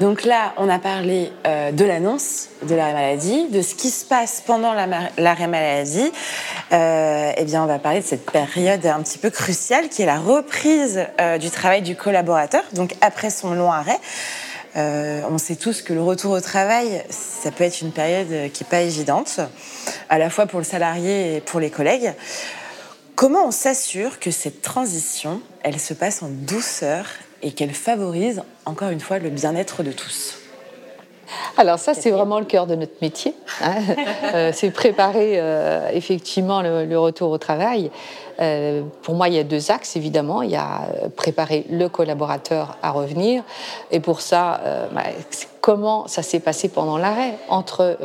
Donc 0.00 0.24
là, 0.24 0.54
on 0.56 0.68
a 0.68 0.78
parlé 0.78 1.32
euh, 1.46 1.72
de 1.72 1.84
l'annonce 1.84 2.48
de 2.68 2.74
l'arrêt 2.74 2.94
maladie, 2.94 3.48
de 3.48 3.62
ce 3.62 3.74
qui 3.74 3.90
se 3.90 4.04
passe 4.04 4.42
pendant 4.46 4.72
l'arrêt 5.18 5.46
maladie. 5.46 6.10
Euh, 6.72 7.32
eh 7.36 7.44
bien, 7.44 7.62
on 7.62 7.66
va 7.66 7.78
parler 7.78 8.00
de 8.00 8.06
cette 8.06 8.30
période 8.30 8.84
un 8.86 9.02
petit 9.02 9.18
peu 9.18 9.30
cruciale 9.30 9.88
qui 9.88 10.02
est 10.02 10.06
la 10.06 10.18
reprise 10.18 11.06
euh, 11.20 11.38
du 11.38 11.50
travail 11.50 11.82
du 11.82 11.96
collaborateur, 11.96 12.62
donc 12.72 12.94
après 13.00 13.30
son 13.30 13.54
long 13.54 13.72
arrêt. 13.72 13.98
On 14.74 15.38
sait 15.38 15.56
tous 15.56 15.82
que 15.82 15.92
le 15.92 16.02
retour 16.02 16.32
au 16.32 16.40
travail, 16.40 17.04
ça 17.10 17.50
peut 17.50 17.64
être 17.64 17.80
une 17.80 17.92
période 17.92 18.50
qui 18.52 18.62
n'est 18.62 18.68
pas 18.68 18.80
évidente, 18.80 19.40
à 20.08 20.18
la 20.18 20.30
fois 20.30 20.46
pour 20.46 20.58
le 20.58 20.64
salarié 20.64 21.36
et 21.36 21.40
pour 21.40 21.60
les 21.60 21.70
collègues. 21.70 22.12
Comment 23.14 23.46
on 23.46 23.50
s'assure 23.50 24.18
que 24.18 24.30
cette 24.30 24.62
transition, 24.62 25.42
elle 25.62 25.78
se 25.78 25.92
passe 25.92 26.22
en 26.22 26.28
douceur 26.28 27.06
et 27.42 27.52
qu'elle 27.52 27.74
favorise, 27.74 28.42
encore 28.64 28.90
une 28.90 29.00
fois, 29.00 29.18
le 29.18 29.30
bien-être 29.30 29.82
de 29.82 29.92
tous? 29.92 30.39
Alors 31.56 31.78
ça, 31.78 31.94
c'est 31.94 32.10
vraiment 32.10 32.38
le 32.38 32.46
cœur 32.46 32.66
de 32.66 32.74
notre 32.74 32.94
métier. 33.02 33.34
Hein. 33.62 33.74
Euh, 34.34 34.52
c'est 34.54 34.70
préparer 34.70 35.40
euh, 35.40 35.90
effectivement 35.92 36.62
le, 36.62 36.98
retour 36.98 37.30
au 37.30 37.38
travail. 37.38 37.90
Euh, 38.40 38.82
pour 39.02 39.14
moi, 39.14 39.28
il 39.28 39.34
y 39.34 39.38
a 39.38 39.44
deux 39.44 39.72
axes, 39.72 39.96
évidemment. 39.96 40.42
Il 40.42 40.50
y 40.50 40.56
a 40.56 40.82
préparer 41.16 41.66
le 41.68 41.88
collaborateur 41.88 42.76
à 42.82 42.92
revenir. 42.92 43.42
Et 43.90 43.98
pour 43.98 44.20
ça, 44.20 44.60
bah, 44.92 45.02
comment 45.60 46.06
ça 46.06 46.22
s'est 46.22 46.38
passé 46.38 46.68
pendant 46.68 46.96
l'arrêt 46.96 47.38
entre 47.48 47.98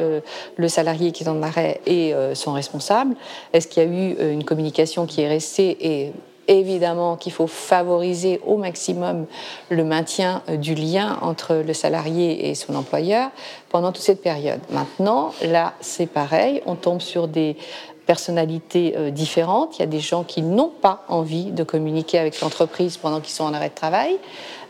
le 0.56 0.68
salarié 0.68 1.12
qui 1.12 1.24
est 1.24 1.30
en 1.30 1.44
arrêt 1.44 1.80
et 1.86 2.14
son 2.34 2.54
responsable 2.54 3.16
Est-ce 3.54 3.68
qu'il 3.68 3.84
y 3.84 3.86
a 3.86 3.90
eu 3.90 4.32
une 4.32 4.44
communication 4.44 5.06
qui 5.06 5.22
est 5.22 5.28
restée 5.28 5.78
et 5.80 6.14
évidemment 6.48 7.16
qu'il 7.16 7.32
faut 7.32 7.48
favoriser 7.48 8.40
au 8.46 8.58
maximum 8.58 9.26
le 9.70 9.84
maintien 9.84 10.42
euh, 10.50 10.58
du 10.58 10.76
lien 10.76 11.18
entre 11.22 11.56
le 11.56 11.74
salarié 11.74 12.50
et 12.50 12.56
son 12.56 12.76
employeur 12.76 13.30
pendant 13.70 13.92
toute 13.92 14.04
cette 14.04 14.22
période. 14.22 14.60
Maintenant, 14.70 15.32
là, 15.44 15.74
c'est 15.82 16.08
pareil, 16.08 16.62
on 16.66 16.76
tombe 16.76 17.02
sur 17.02 17.28
des 17.28 17.58
personnalités 18.06 18.94
euh, 18.98 19.10
différentes. 19.12 19.78
Il 19.78 19.82
y 19.82 19.84
a 19.84 19.88
des 19.88 20.00
gens 20.00 20.24
qui 20.24 20.42
n'ont 20.42 20.72
pas 20.82 21.04
envie 21.08 21.52
de 21.52 21.64
communiquer 21.64 22.20
avec 22.20 22.40
l'entreprise 22.42 22.98
pendant 22.98 23.20
qu'ils 23.20 23.34
sont 23.34 23.46
en 23.46 23.54
arrêt 23.54 23.70
de 23.70 23.76
travail, 23.76 24.18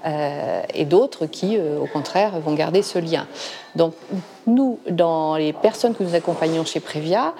euh, 0.06 0.62
et 0.74 0.86
d'autres 0.86 1.26
qui, 1.26 1.58
au 1.58 1.88
contraire, 1.88 2.40
vont 2.40 2.54
garder 2.54 2.82
ce 2.82 3.00
lien. 3.00 3.28
Donc, 3.76 3.94
nous, 4.48 4.80
dans 4.90 5.36
les 5.36 5.52
personnes 5.52 5.96
que 5.96 6.04
nous 6.04 6.16
accompagnons 6.16 6.64
chez 6.64 6.80
Prévia, 6.80 7.34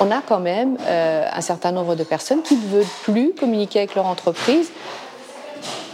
on 0.00 0.10
a 0.10 0.20
quand 0.20 0.40
même 0.40 0.76
euh, 0.80 1.24
un 1.32 1.40
certain 1.40 1.72
nombre 1.72 1.94
de 1.94 2.04
personnes 2.04 2.42
qui 2.42 2.56
ne 2.56 2.66
veulent 2.66 2.86
plus 3.02 3.32
communiquer 3.32 3.80
avec 3.80 3.94
leur 3.94 4.06
entreprise 4.06 4.70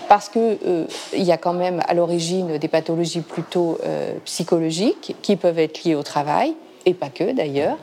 parce 0.08 0.28
qu'il 0.28 0.58
euh, 0.66 0.86
y 1.12 1.30
a 1.30 1.36
quand 1.36 1.52
même 1.52 1.80
à 1.86 1.94
l'origine 1.94 2.58
des 2.58 2.68
pathologies 2.68 3.20
plutôt 3.20 3.78
euh, 3.84 4.14
psychologiques 4.24 5.14
qui 5.22 5.36
peuvent 5.36 5.58
être 5.58 5.84
liées 5.84 5.94
au 5.94 6.02
travail, 6.02 6.54
et 6.86 6.94
pas 6.94 7.10
que 7.10 7.32
d'ailleurs. 7.32 7.76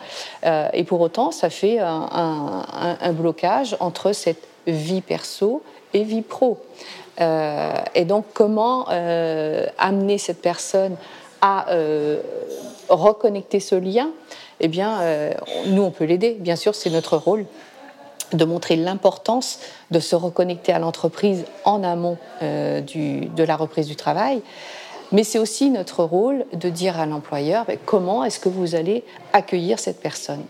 et 0.73 0.83
pour 0.83 1.01
autant, 1.01 1.31
ça 1.31 1.51
fait 1.51 1.77
un, 1.79 3.13
blocage 3.13 3.77
entre 3.79 4.11
cette 4.11 4.43
vie 4.65 5.01
perso 5.01 5.61
et 5.93 6.03
vie 6.03 6.23
pro. 6.23 6.57
et 7.21 8.05
donc, 8.05 8.25
comment 8.33 8.87
amener 9.77 10.17
cette 10.17 10.41
personne 10.41 10.95
à 11.41 11.67
reconnecter 12.89 13.59
ce 13.59 13.75
lien? 13.75 14.09
Eh 14.59 14.67
bien, 14.67 15.01
euh, 15.01 15.33
nous, 15.67 15.83
on 15.83 15.91
peut 15.91 16.05
l'aider. 16.05 16.37
Bien 16.39 16.55
sûr, 16.55 16.75
c'est 16.75 16.89
notre 16.89 17.17
rôle 17.17 17.45
de 18.33 18.45
montrer 18.45 18.75
l'importance 18.75 19.59
de 19.91 19.99
se 19.99 20.15
reconnecter 20.15 20.73
à 20.73 20.79
l'entreprise 20.79 21.45
en 21.63 21.83
amont 21.83 22.17
euh, 22.41 22.81
de 22.81 23.43
la 23.43 23.55
reprise 23.55 23.87
du 23.87 23.95
travail. 23.95 24.41
Mais 25.11 25.23
c'est 25.23 25.39
aussi 25.39 25.69
notre 25.69 26.03
rôle 26.03 26.45
de 26.53 26.69
dire 26.69 26.99
à 26.99 27.05
l'employeur 27.05 27.63
ben, 27.65 27.77
comment 27.85 28.25
est-ce 28.25 28.39
que 28.39 28.49
vous 28.49 28.75
allez 28.75 29.05
accueillir 29.31 29.79
cette 29.79 30.01
personne? 30.01 30.43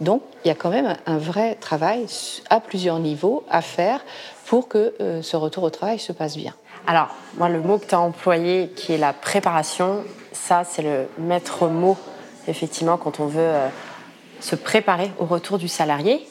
Donc, 0.00 0.22
il 0.44 0.48
y 0.48 0.50
a 0.50 0.54
quand 0.54 0.70
même 0.70 0.94
un 1.06 1.18
vrai 1.18 1.56
travail 1.56 2.06
à 2.50 2.60
plusieurs 2.60 2.98
niveaux 2.98 3.42
à 3.50 3.62
faire 3.62 4.04
pour 4.44 4.68
que 4.68 4.94
euh, 5.00 5.22
ce 5.22 5.36
retour 5.36 5.64
au 5.64 5.70
travail 5.70 5.98
se 5.98 6.12
passe 6.12 6.36
bien. 6.36 6.54
Alors, 6.86 7.08
moi, 7.36 7.48
le 7.48 7.60
mot 7.60 7.78
que 7.78 7.86
tu 7.86 7.94
as 7.94 8.00
employé, 8.00 8.68
qui 8.76 8.92
est 8.92 8.98
la 8.98 9.12
préparation, 9.12 10.04
ça, 10.32 10.62
c'est 10.64 10.82
le 10.82 11.08
maître 11.18 11.66
mot 11.66 11.96
effectivement, 12.48 12.96
quand 12.96 13.20
on 13.20 13.26
veut 13.26 13.40
euh, 13.40 13.68
se 14.40 14.56
préparer 14.56 15.10
au 15.18 15.24
retour 15.24 15.58
du 15.58 15.68
salarié. 15.68 16.26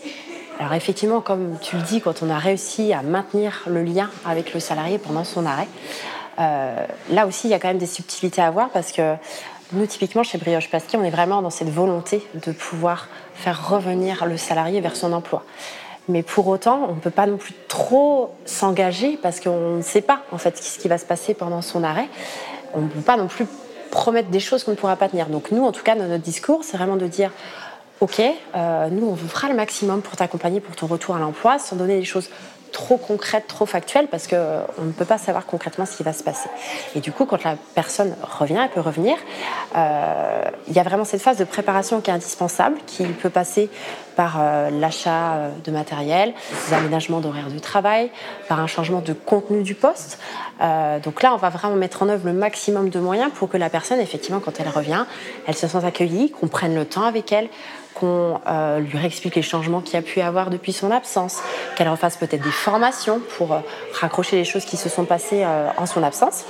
Alors 0.60 0.74
effectivement, 0.74 1.22
comme 1.22 1.57
tu 1.62 1.75
le 1.75 1.81
dis, 1.81 2.01
quand 2.01 2.24
on 2.24 2.29
a 2.29 2.38
réussi 2.38 2.93
à 2.93 3.01
maintenir 3.01 3.63
le 3.67 3.84
lien 3.84 4.10
avec 4.25 4.53
le 4.53 4.60
salarié 4.60 4.98
pendant 4.98 5.24
son 5.24 5.45
arrêt, 5.45 5.67
euh, 6.39 6.86
là 7.12 7.27
aussi, 7.27 7.48
il 7.48 7.51
y 7.51 7.53
a 7.53 7.60
quand 7.60 7.67
même 7.67 7.77
des 7.77 7.86
subtilités 7.86 8.41
à 8.41 8.51
voir 8.51 8.69
parce 8.69 8.91
que 8.91 9.15
nous, 9.74 9.86
typiquement, 9.86 10.24
chez 10.24 10.38
Brioche 10.38 10.69
Pasquier, 10.69 10.98
on 11.00 11.03
est 11.03 11.10
vraiment 11.10 11.41
dans 11.41 11.50
cette 11.50 11.69
volonté 11.69 12.25
de 12.45 12.51
pouvoir 12.51 13.07
faire 13.34 13.69
revenir 13.69 14.25
le 14.25 14.38
salarié 14.38 14.79
vers 14.79 14.95
son 14.95 15.12
emploi. 15.12 15.43
Mais 16.07 16.22
pour 16.22 16.48
autant, 16.48 16.88
on 16.89 16.95
ne 16.95 17.00
peut 17.00 17.10
pas 17.10 17.25
non 17.25 17.38
plus 17.38 17.55
trop 17.67 18.36
s'engager 18.45 19.17
parce 19.17 19.39
qu'on 19.39 19.77
ne 19.77 19.81
sait 19.81 20.01
pas 20.01 20.22
en 20.31 20.38
fait 20.38 20.57
ce 20.57 20.77
qui 20.77 20.88
va 20.88 21.00
se 21.00 21.05
passer 21.05 21.34
pendant 21.34 21.62
son 21.62 21.84
arrêt. 21.84 22.07
On 22.75 22.81
ne 22.81 22.88
peut 22.88 23.01
pas 23.01 23.17
non 23.17 23.27
plus 23.27 23.48
promettre 23.95 24.29
des 24.29 24.41
choses 24.41 24.63
qu'on 24.65 24.71
ne 24.71 24.75
pourra 24.75 24.97
pas 24.97 25.07
tenir. 25.07 25.27
Donc 25.27 25.51
nous, 25.51 25.63
en 25.63 25.71
tout 25.71 25.81
cas, 25.81 25.95
dans 25.95 26.05
notre 26.05 26.23
discours, 26.23 26.63
c'est 26.63 26.75
vraiment 26.75 26.97
de 26.97 27.07
dire, 27.07 27.31
OK, 28.01 28.19
euh, 28.19 28.89
nous, 28.89 29.07
on 29.07 29.15
fera 29.15 29.47
le 29.47 29.55
maximum 29.55 30.01
pour 30.01 30.17
t'accompagner 30.17 30.59
pour 30.59 30.75
ton 30.75 30.85
retour 30.85 31.15
à 31.15 31.19
l'emploi, 31.19 31.59
sans 31.59 31.77
donner 31.77 31.97
des 31.97 32.05
choses 32.05 32.29
trop 32.75 32.98
concrètes, 32.98 33.48
trop 33.48 33.65
factuelles, 33.65 34.08
parce 34.08 34.27
qu'on 34.27 34.36
euh, 34.36 34.65
ne 34.82 34.91
peut 34.91 35.05
pas 35.05 35.17
savoir 35.17 35.46
concrètement 35.46 35.86
ce 35.86 35.96
qui 35.96 36.03
va 36.03 36.12
se 36.12 36.24
passer. 36.24 36.50
Et 36.94 37.00
du 37.00 37.13
coup, 37.13 37.25
quand 37.25 37.41
la 37.46 37.55
personne 37.74 38.13
revient, 38.22 38.60
elle 38.62 38.70
peut 38.70 38.82
revenir, 38.82 39.15
euh, 39.77 40.44
il 40.67 40.74
y 40.74 40.79
a 40.79 40.84
vraiment 40.84 41.05
cette 41.05 41.22
phase 41.22 41.38
de 41.38 41.46
préparation 41.46 42.01
qui 42.01 42.12
est 42.12 42.13
indispensable, 42.13 42.75
qui 42.86 43.05
peut 43.05 43.29
passer 43.29 43.70
par 44.17 44.41
l'achat 44.72 45.50
de 45.65 45.72
matériel, 45.72 46.34
des 46.67 46.74
aménagements 46.74 47.20
d'horaire 47.20 47.48
du 47.48 47.60
travail, 47.60 48.10
par 48.48 48.62
un 48.62 48.67
changement 48.67 49.01
de 49.01 49.12
contenu 49.12 49.62
du 49.62 49.75
poste. 49.75 50.20
Euh, 50.62 51.00
donc 51.00 51.22
là, 51.22 51.34
on 51.34 51.38
va 51.38 51.50
vraiment 51.50 51.75
mettre 51.75 52.03
en 52.03 52.10
œuvre 52.10 52.25
le 52.25 52.34
maximum 52.34 52.89
de 52.89 53.00
moyens 53.00 53.32
pour 53.34 53.50
que 53.50 53.58
la 53.58 53.70
personne, 53.70 54.00
effectivement, 54.00 54.39
quand 54.39 54.60
elle 54.60 54.70
revient, 54.70 55.05
elle 55.48 55.55
se 55.55 55.67
sente 55.67 55.84
accueillie, 55.84 56.32
qu'on 56.32 56.48
prenne 56.48 56.75
le 56.75 56.86
temps 56.86 57.03
avec 57.03 57.32
elle, 57.32 57.50
qu'on 57.95 58.39
euh, 58.47 58.79
lui 58.79 58.97
réexplique 58.97 59.35
les 59.35 59.41
changements 59.41 59.81
qu'il 59.81 59.97
a 59.97 60.01
pu 60.01 60.21
avoir 60.21 60.51
depuis 60.51 60.73
son 60.73 60.91
absence, 60.91 61.41
qu'elle 61.75 61.89
refasse 61.89 62.17
peut-être 62.17 62.43
des 62.43 62.51
formations 62.51 63.19
pour 63.37 63.53
euh, 63.53 63.59
raccrocher 63.93 64.35
les 64.35 64.45
choses 64.45 64.65
qui 64.65 64.77
se 64.77 64.89
sont 64.89 65.05
passées 65.05 65.43
en 65.77 65.85
son 65.85 66.03
absence. 66.03 66.45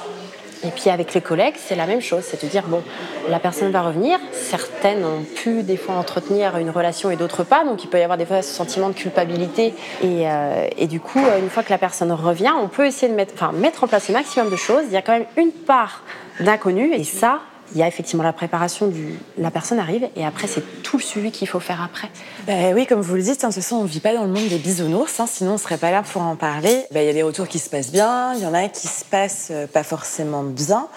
Et 0.65 0.71
puis 0.71 0.89
avec 0.89 1.13
les 1.13 1.21
collègues, 1.21 1.55
c'est 1.57 1.75
la 1.75 1.85
même 1.85 2.01
chose, 2.01 2.23
c'est 2.23 2.43
de 2.43 2.49
dire, 2.49 2.63
bon, 2.67 2.81
la 3.29 3.39
personne 3.39 3.71
va 3.71 3.81
revenir, 3.81 4.17
certaines 4.31 5.03
ont 5.05 5.23
pu 5.23 5.63
des 5.63 5.77
fois 5.77 5.95
entretenir 5.95 6.57
une 6.57 6.69
relation 6.69 7.11
et 7.11 7.15
d'autres 7.15 7.43
pas, 7.43 7.63
donc 7.63 7.83
il 7.83 7.87
peut 7.87 7.99
y 7.99 8.01
avoir 8.01 8.17
des 8.17 8.25
fois 8.25 8.41
ce 8.41 8.53
sentiment 8.53 8.89
de 8.89 8.93
culpabilité. 8.93 9.75
Et, 10.01 10.27
euh, 10.27 10.67
et 10.77 10.87
du 10.87 10.99
coup, 10.99 11.21
une 11.39 11.49
fois 11.49 11.61
que 11.61 11.69
la 11.69 11.77
personne 11.77 12.11
revient, 12.11 12.53
on 12.59 12.67
peut 12.67 12.85
essayer 12.85 13.11
de 13.11 13.15
mettre, 13.17 13.33
enfin, 13.35 13.51
mettre 13.51 13.83
en 13.83 13.87
place 13.87 14.07
le 14.07 14.13
maximum 14.13 14.49
de 14.49 14.55
choses. 14.55 14.83
Il 14.87 14.93
y 14.93 14.97
a 14.97 15.01
quand 15.01 15.13
même 15.13 15.27
une 15.37 15.51
part 15.51 16.01
d'inconnu, 16.39 16.93
et 16.93 17.03
ça, 17.03 17.39
il 17.73 17.79
y 17.79 17.83
a 17.83 17.87
effectivement 17.87 18.23
la 18.23 18.33
préparation 18.33 18.87
du. 18.87 19.15
La 19.37 19.51
personne 19.51 19.79
arrive 19.79 20.07
et 20.15 20.25
après, 20.25 20.47
c'est 20.47 20.61
tout 20.83 20.97
le 20.97 21.03
suivi 21.03 21.31
qu'il 21.31 21.47
faut 21.47 21.59
faire 21.59 21.81
après. 21.81 22.09
Ben 22.45 22.73
oui, 22.75 22.85
comme 22.85 23.01
vous 23.01 23.15
le 23.15 23.21
dites, 23.21 23.43
hein, 23.43 23.49
de 23.49 23.53
toute 23.53 23.63
façon, 23.63 23.77
on 23.77 23.83
ne 23.83 23.87
vit 23.87 23.99
pas 23.99 24.13
dans 24.13 24.23
le 24.23 24.29
monde 24.29 24.47
des 24.47 24.57
bisounours, 24.57 25.19
hein, 25.19 25.25
sinon 25.27 25.51
on 25.51 25.53
ne 25.53 25.59
serait 25.59 25.77
pas 25.77 25.91
là 25.91 26.03
pour 26.03 26.21
en 26.21 26.35
parler. 26.35 26.85
Ben, 26.91 27.01
il 27.01 27.07
y 27.07 27.09
a 27.09 27.13
des 27.13 27.23
retours 27.23 27.47
qui 27.47 27.59
se 27.59 27.69
passent 27.69 27.91
bien, 27.91 28.33
il 28.35 28.41
y 28.41 28.45
en 28.45 28.53
a 28.53 28.67
qui 28.67 28.87
se 28.87 29.03
passent 29.03 29.49
euh, 29.51 29.67
pas 29.67 29.83
forcément 29.83 30.43
bien. 30.43 30.87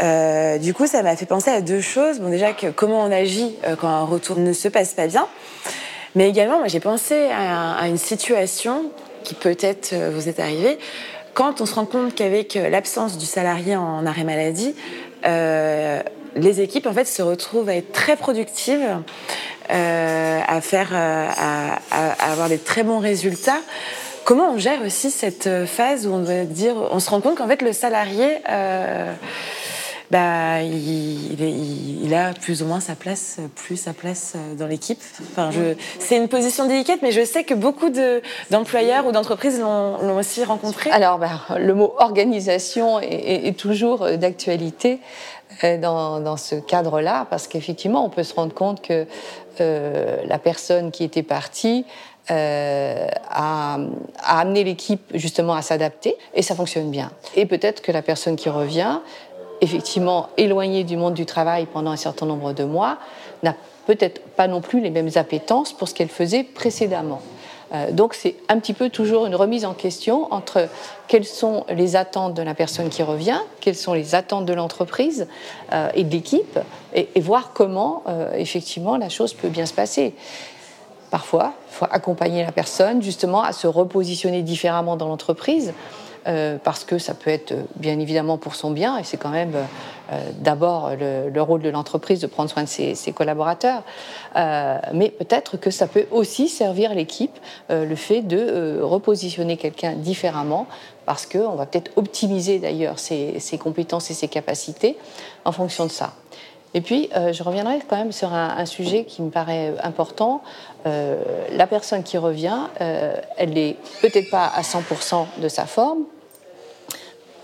Euh, 0.00 0.56
du 0.58 0.72
coup, 0.72 0.86
ça 0.86 1.02
m'a 1.02 1.14
fait 1.16 1.26
penser 1.26 1.50
à 1.50 1.60
deux 1.60 1.82
choses. 1.82 2.20
Bon, 2.20 2.30
déjà, 2.30 2.52
que 2.52 2.68
comment 2.68 3.04
on 3.04 3.12
agit 3.12 3.56
euh, 3.66 3.76
quand 3.76 3.88
un 3.88 4.04
retour 4.04 4.38
ne 4.38 4.52
se 4.54 4.68
passe 4.68 4.94
pas 4.94 5.06
bien. 5.06 5.26
Mais 6.14 6.28
également, 6.28 6.66
j'ai 6.66 6.80
pensé 6.80 7.28
à, 7.30 7.86
une 7.88 7.98
situation 7.98 8.90
qui 9.24 9.34
peut-être 9.34 9.94
vous 10.12 10.28
est 10.28 10.40
arrivée 10.40 10.78
quand 11.32 11.62
on 11.62 11.66
se 11.66 11.74
rend 11.74 11.86
compte 11.86 12.14
qu'avec 12.14 12.54
l'absence 12.54 13.16
du 13.16 13.24
salarié 13.24 13.76
en 13.76 14.04
arrêt 14.04 14.24
maladie, 14.24 14.74
les 15.24 16.60
équipes 16.60 16.86
en 16.86 16.92
fait 16.92 17.04
se 17.04 17.22
retrouvent 17.22 17.68
à 17.68 17.76
être 17.76 17.92
très 17.92 18.16
productives, 18.16 18.98
euh, 19.70 20.40
à 20.46 20.60
faire, 20.60 20.90
euh, 20.92 21.28
à, 21.90 22.32
avoir 22.32 22.48
des 22.48 22.58
très 22.58 22.82
bons 22.82 22.98
résultats. 22.98 23.60
Comment 24.24 24.52
on 24.52 24.58
gère 24.58 24.82
aussi 24.82 25.10
cette 25.10 25.48
phase 25.66 26.06
où 26.06 26.12
on 26.12 26.20
doit 26.20 26.44
dire, 26.44 26.74
on 26.90 27.00
se 27.00 27.10
rend 27.10 27.20
compte 27.20 27.38
qu'en 27.38 27.48
fait 27.48 27.60
le 27.60 27.72
salarié 27.72 28.38
bah, 30.12 30.60
il, 30.60 32.12
a 32.14 32.34
plus 32.34 32.62
ou 32.62 32.66
moins 32.66 32.80
sa 32.80 32.94
place, 32.94 33.38
plus 33.56 33.78
sa 33.78 33.94
place 33.94 34.34
dans 34.58 34.66
l'équipe. 34.66 35.00
C'est 35.98 36.18
une 36.18 36.28
position 36.28 36.68
délicate, 36.68 36.98
mais 37.00 37.12
je 37.12 37.24
sais 37.24 37.44
que 37.44 37.54
beaucoup 37.54 37.88
d'employeurs 38.50 39.06
ou 39.06 39.12
d'entreprises 39.12 39.58
l'ont 39.58 40.18
aussi 40.18 40.44
rencontré. 40.44 40.90
Alors, 40.90 41.18
bah, 41.18 41.40
le 41.56 41.72
mot 41.72 41.94
organisation 41.98 43.00
est, 43.00 43.56
toujours 43.56 44.06
d'actualité 44.18 45.00
euh, 45.64 45.78
dans, 45.78 46.36
ce 46.36 46.56
cadre-là, 46.56 47.26
parce 47.30 47.48
qu'effectivement, 47.48 48.04
on 48.04 48.10
peut 48.10 48.22
se 48.22 48.34
rendre 48.34 48.52
compte 48.52 48.82
que 48.82 49.06
euh, 49.62 50.16
la 50.26 50.38
personne 50.38 50.90
qui 50.90 51.04
était 51.04 51.22
partie 51.22 51.86
euh, 52.30 53.06
a, 53.30 53.78
a, 54.22 54.40
amené 54.40 54.62
l'équipe 54.62 55.02
justement 55.14 55.54
à 55.54 55.62
s'adapter, 55.62 56.16
et 56.34 56.42
ça 56.42 56.54
fonctionne 56.54 56.90
bien. 56.90 57.10
Et 57.34 57.46
peut-être 57.46 57.80
que 57.80 57.92
la 57.92 58.02
personne 58.02 58.36
qui 58.36 58.50
revient 58.50 58.98
effectivement 59.62 60.28
éloigné 60.36 60.84
du 60.84 60.98
monde 60.98 61.14
du 61.14 61.24
travail 61.24 61.66
pendant 61.72 61.92
un 61.92 61.96
certain 61.96 62.26
nombre 62.26 62.52
de 62.52 62.64
mois, 62.64 62.98
n'a 63.42 63.54
peut-être 63.86 64.20
pas 64.20 64.48
non 64.48 64.60
plus 64.60 64.80
les 64.80 64.90
mêmes 64.90 65.10
appétences 65.14 65.72
pour 65.72 65.88
ce 65.88 65.94
qu'elle 65.94 66.08
faisait 66.08 66.44
précédemment. 66.44 67.22
Euh, 67.72 67.90
donc 67.90 68.14
c'est 68.14 68.36
un 68.48 68.58
petit 68.58 68.74
peu 68.74 68.90
toujours 68.90 69.24
une 69.26 69.34
remise 69.34 69.64
en 69.64 69.72
question 69.72 70.32
entre 70.32 70.68
quelles 71.08 71.24
sont 71.24 71.64
les 71.70 71.96
attentes 71.96 72.34
de 72.34 72.42
la 72.42 72.54
personne 72.54 72.90
qui 72.90 73.02
revient, 73.02 73.40
quelles 73.60 73.76
sont 73.76 73.94
les 73.94 74.14
attentes 74.14 74.44
de 74.44 74.52
l'entreprise 74.52 75.26
euh, 75.72 75.88
et 75.94 76.04
de 76.04 76.10
l'équipe, 76.10 76.58
et, 76.94 77.08
voir 77.20 77.52
comment 77.54 78.02
euh, 78.08 78.34
effectivement 78.34 78.96
la 78.96 79.08
chose 79.08 79.32
peut 79.32 79.48
bien 79.48 79.64
se 79.64 79.72
passer. 79.72 80.14
Parfois, 81.10 81.54
il 81.70 81.74
faut 81.74 81.86
accompagner 81.90 82.42
la 82.42 82.52
personne 82.52 83.02
justement 83.02 83.42
à 83.42 83.52
se 83.52 83.66
repositionner 83.66 84.42
différemment 84.42 84.96
dans 84.96 85.08
l'entreprise 85.08 85.72
euh, 86.26 86.58
parce 86.62 86.84
que 86.84 86.98
ça 86.98 87.14
peut 87.14 87.30
être 87.30 87.52
euh, 87.52 87.62
bien 87.76 87.98
évidemment 87.98 88.38
pour 88.38 88.54
son 88.54 88.70
bien, 88.70 88.96
et 88.96 89.02
c'est 89.02 89.16
quand 89.16 89.30
même 89.30 89.54
euh, 89.56 90.30
d'abord 90.38 90.92
le, 90.96 91.42
rôle 91.42 91.62
de 91.62 91.68
l'entreprise 91.68 92.20
de 92.20 92.28
prendre 92.28 92.48
soin 92.48 92.62
de 92.62 92.68
ses, 92.68 93.12
collaborateurs, 93.12 93.82
mais 94.92 95.10
peut-être 95.10 95.56
que 95.56 95.70
ça 95.70 95.86
peut 95.86 96.06
aussi 96.10 96.48
servir 96.48 96.94
l'équipe, 96.94 97.36
le 97.70 97.94
fait 97.96 98.22
de 98.22 98.80
repositionner 98.82 99.56
quelqu'un 99.56 99.92
différemment, 99.92 100.66
parce 101.06 101.26
qu'on 101.26 101.54
va 101.56 101.66
peut-être 101.66 101.90
optimiser 101.96 102.58
d'ailleurs 102.58 102.98
ses, 102.98 103.40
compétences 103.58 104.10
et 104.10 104.14
ses 104.14 104.28
capacités 104.28 104.96
en 105.44 105.52
fonction 105.52 105.86
de 105.86 105.90
ça. 105.90 106.12
Et 106.74 106.80
puis, 106.80 107.10
je 107.32 107.42
reviendrai 107.42 107.80
quand 107.86 107.96
même 107.96 108.12
sur 108.12 108.32
un, 108.32 108.64
sujet 108.64 109.04
qui 109.04 109.20
me 109.20 109.30
paraît 109.30 109.74
important. 109.82 110.42
la 110.86 111.66
personne 111.66 112.02
qui 112.02 112.16
revient, 112.16 112.60
elle 112.78 113.50
n'est 113.50 113.76
peut-être 114.00 114.30
pas 114.30 114.46
à 114.46 114.62
100% 114.62 115.26
de 115.42 115.48
sa 115.48 115.66
forme, 115.66 116.04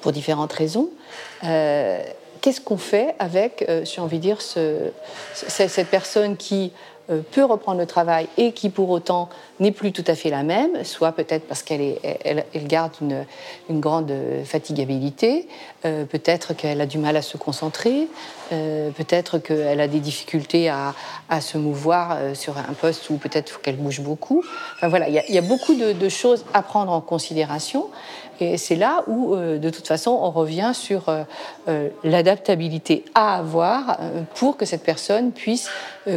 pour 0.00 0.12
différentes 0.12 0.52
raisons. 0.52 0.88
Euh, 1.44 2.02
qu'est-ce 2.40 2.60
qu'on 2.60 2.78
fait 2.78 3.14
avec, 3.18 3.64
euh, 3.68 3.84
j'ai 3.84 4.00
envie 4.00 4.18
de 4.18 4.22
dire, 4.22 4.40
ce, 4.40 4.90
cette 5.34 5.88
personne 5.88 6.36
qui 6.36 6.72
euh, 7.10 7.20
peut 7.30 7.44
reprendre 7.44 7.78
le 7.78 7.86
travail 7.86 8.28
et 8.36 8.52
qui 8.52 8.70
pour 8.70 8.90
autant 8.90 9.28
n'est 9.60 9.72
plus 9.72 9.92
tout 9.92 10.04
à 10.06 10.14
fait 10.14 10.30
la 10.30 10.42
même, 10.42 10.84
soit 10.84 11.12
peut-être 11.12 11.46
parce 11.46 11.62
qu'elle 11.62 11.98
elle, 12.24 12.44
elle, 12.54 12.66
garde 12.66 12.92
une, 13.00 13.24
grande 13.80 14.12
fatigabilité, 14.44 15.48
peut-être 15.82 16.54
qu'elle 16.54 16.80
a 16.80 16.86
du 16.86 16.98
mal 16.98 17.16
à 17.16 17.22
se 17.22 17.36
concentrer, 17.36 18.08
peut-être 18.50 19.38
qu'elle 19.38 19.80
a 19.80 19.88
des 19.88 20.00
difficultés 20.00 20.68
à, 20.68 20.94
se 21.40 21.58
mouvoir 21.58 22.18
sur 22.34 22.56
un 22.58 22.74
poste 22.74 23.10
où 23.10 23.16
peut-être 23.16 23.60
qu'elle 23.60 23.76
bouge 23.76 24.00
beaucoup. 24.00 24.42
Enfin 24.76 24.88
voilà, 24.88 25.08
il 25.08 25.14
y, 25.14 25.38
a 25.38 25.42
beaucoup 25.42 25.74
de, 25.74 26.08
choses 26.08 26.44
à 26.54 26.62
prendre 26.62 26.92
en 26.92 27.00
considération. 27.00 27.88
Et 28.40 28.56
c'est 28.56 28.76
là 28.76 29.02
où, 29.06 29.34
euh, 29.34 29.58
de 29.58 29.70
toute 29.70 29.86
façon, 29.86 30.10
on 30.10 30.30
revient 30.30 30.70
sur 30.72 31.08
euh, 31.08 31.24
euh, 31.68 31.88
l'adaptabilité 32.04 33.04
à 33.14 33.36
avoir 33.36 33.98
pour 34.36 34.56
que 34.56 34.64
cette 34.64 34.84
personne 34.84 35.32
puisse 35.32 35.68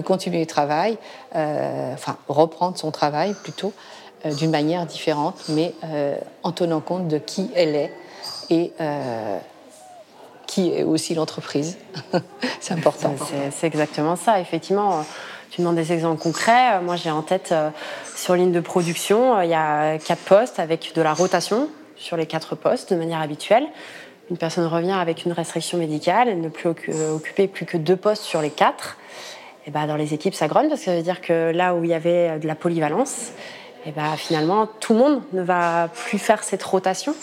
continuer 0.05 0.39
le 0.39 0.45
travail, 0.45 0.97
enfin 1.33 2.17
reprendre 2.29 2.77
son 2.77 2.91
travail 2.91 3.30
plutôt, 3.33 3.73
d'une 4.25 4.51
manière 4.51 4.85
différente, 4.85 5.45
mais 5.49 5.73
en 6.43 6.51
tenant 6.51 6.79
compte 6.79 7.07
de 7.07 7.17
qui 7.17 7.49
elle 7.55 7.75
est 7.75 7.91
et 8.49 8.71
qui 10.45 10.73
est 10.73 10.83
aussi 10.83 11.15
l'entreprise. 11.15 11.77
c'est 12.59 12.73
important. 12.73 13.15
C'est 13.51 13.65
exactement 13.65 14.15
ça, 14.15 14.39
effectivement. 14.39 15.03
Tu 15.49 15.61
demandes 15.61 15.75
des 15.75 15.91
exemples 15.91 16.21
concrets. 16.21 16.79
Moi, 16.81 16.95
j'ai 16.97 17.09
en 17.09 17.21
tête, 17.21 17.53
sur 18.15 18.35
ligne 18.35 18.51
de 18.51 18.59
production, 18.59 19.41
il 19.41 19.49
y 19.49 19.53
a 19.53 19.97
quatre 19.97 20.21
postes 20.21 20.59
avec 20.59 20.91
de 20.93 21.01
la 21.01 21.13
rotation 21.13 21.67
sur 21.95 22.17
les 22.17 22.25
quatre 22.25 22.55
postes 22.55 22.91
de 22.91 22.97
manière 22.97 23.21
habituelle. 23.21 23.65
Une 24.29 24.37
personne 24.37 24.65
revient 24.65 24.91
avec 24.91 25.25
une 25.25 25.31
restriction 25.31 25.77
médicale, 25.77 26.29
elle 26.29 26.41
ne 26.41 26.49
peut 26.49 26.73
occuper 27.13 27.47
plus 27.47 27.65
que 27.65 27.77
deux 27.77 27.97
postes 27.97 28.23
sur 28.23 28.41
les 28.41 28.49
quatre. 28.49 28.97
Et 29.67 29.71
ben 29.71 29.85
dans 29.87 29.95
les 29.95 30.13
équipes, 30.13 30.33
ça 30.33 30.47
grogne 30.47 30.69
parce 30.69 30.81
que 30.81 30.85
ça 30.85 30.95
veut 30.95 31.03
dire 31.03 31.21
que 31.21 31.51
là 31.51 31.75
où 31.75 31.83
il 31.83 31.89
y 31.89 31.93
avait 31.93 32.39
de 32.39 32.47
la 32.47 32.55
polyvalence, 32.55 33.31
et 33.85 33.91
ben 33.91 34.15
finalement, 34.15 34.67
tout 34.79 34.93
le 34.93 34.99
monde 34.99 35.21
ne 35.33 35.41
va 35.41 35.89
plus 35.93 36.19
faire 36.19 36.43
cette 36.43 36.63
rotation. 36.63 37.15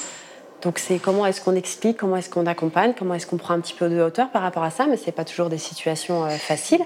Donc 0.62 0.78
c'est 0.78 0.98
comment 0.98 1.24
est-ce 1.24 1.40
qu'on 1.40 1.54
explique, 1.54 1.96
comment 1.96 2.16
est-ce 2.16 2.30
qu'on 2.30 2.46
accompagne, 2.46 2.92
comment 2.98 3.14
est-ce 3.14 3.26
qu'on 3.26 3.36
prend 3.36 3.54
un 3.54 3.60
petit 3.60 3.74
peu 3.74 3.88
de 3.88 4.00
hauteur 4.00 4.28
par 4.30 4.42
rapport 4.42 4.64
à 4.64 4.70
ça, 4.70 4.86
mais 4.86 4.96
ce 4.96 5.06
n'est 5.06 5.12
pas 5.12 5.24
toujours 5.24 5.48
des 5.48 5.58
situations 5.58 6.24
euh, 6.24 6.30
faciles. 6.30 6.84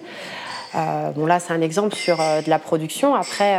Euh, 0.74 1.10
bon 1.10 1.26
là 1.26 1.38
c'est 1.38 1.52
un 1.52 1.60
exemple 1.60 1.94
sur 1.94 2.20
euh, 2.20 2.42
de 2.42 2.50
la 2.50 2.58
production. 2.58 3.14
Après, 3.14 3.58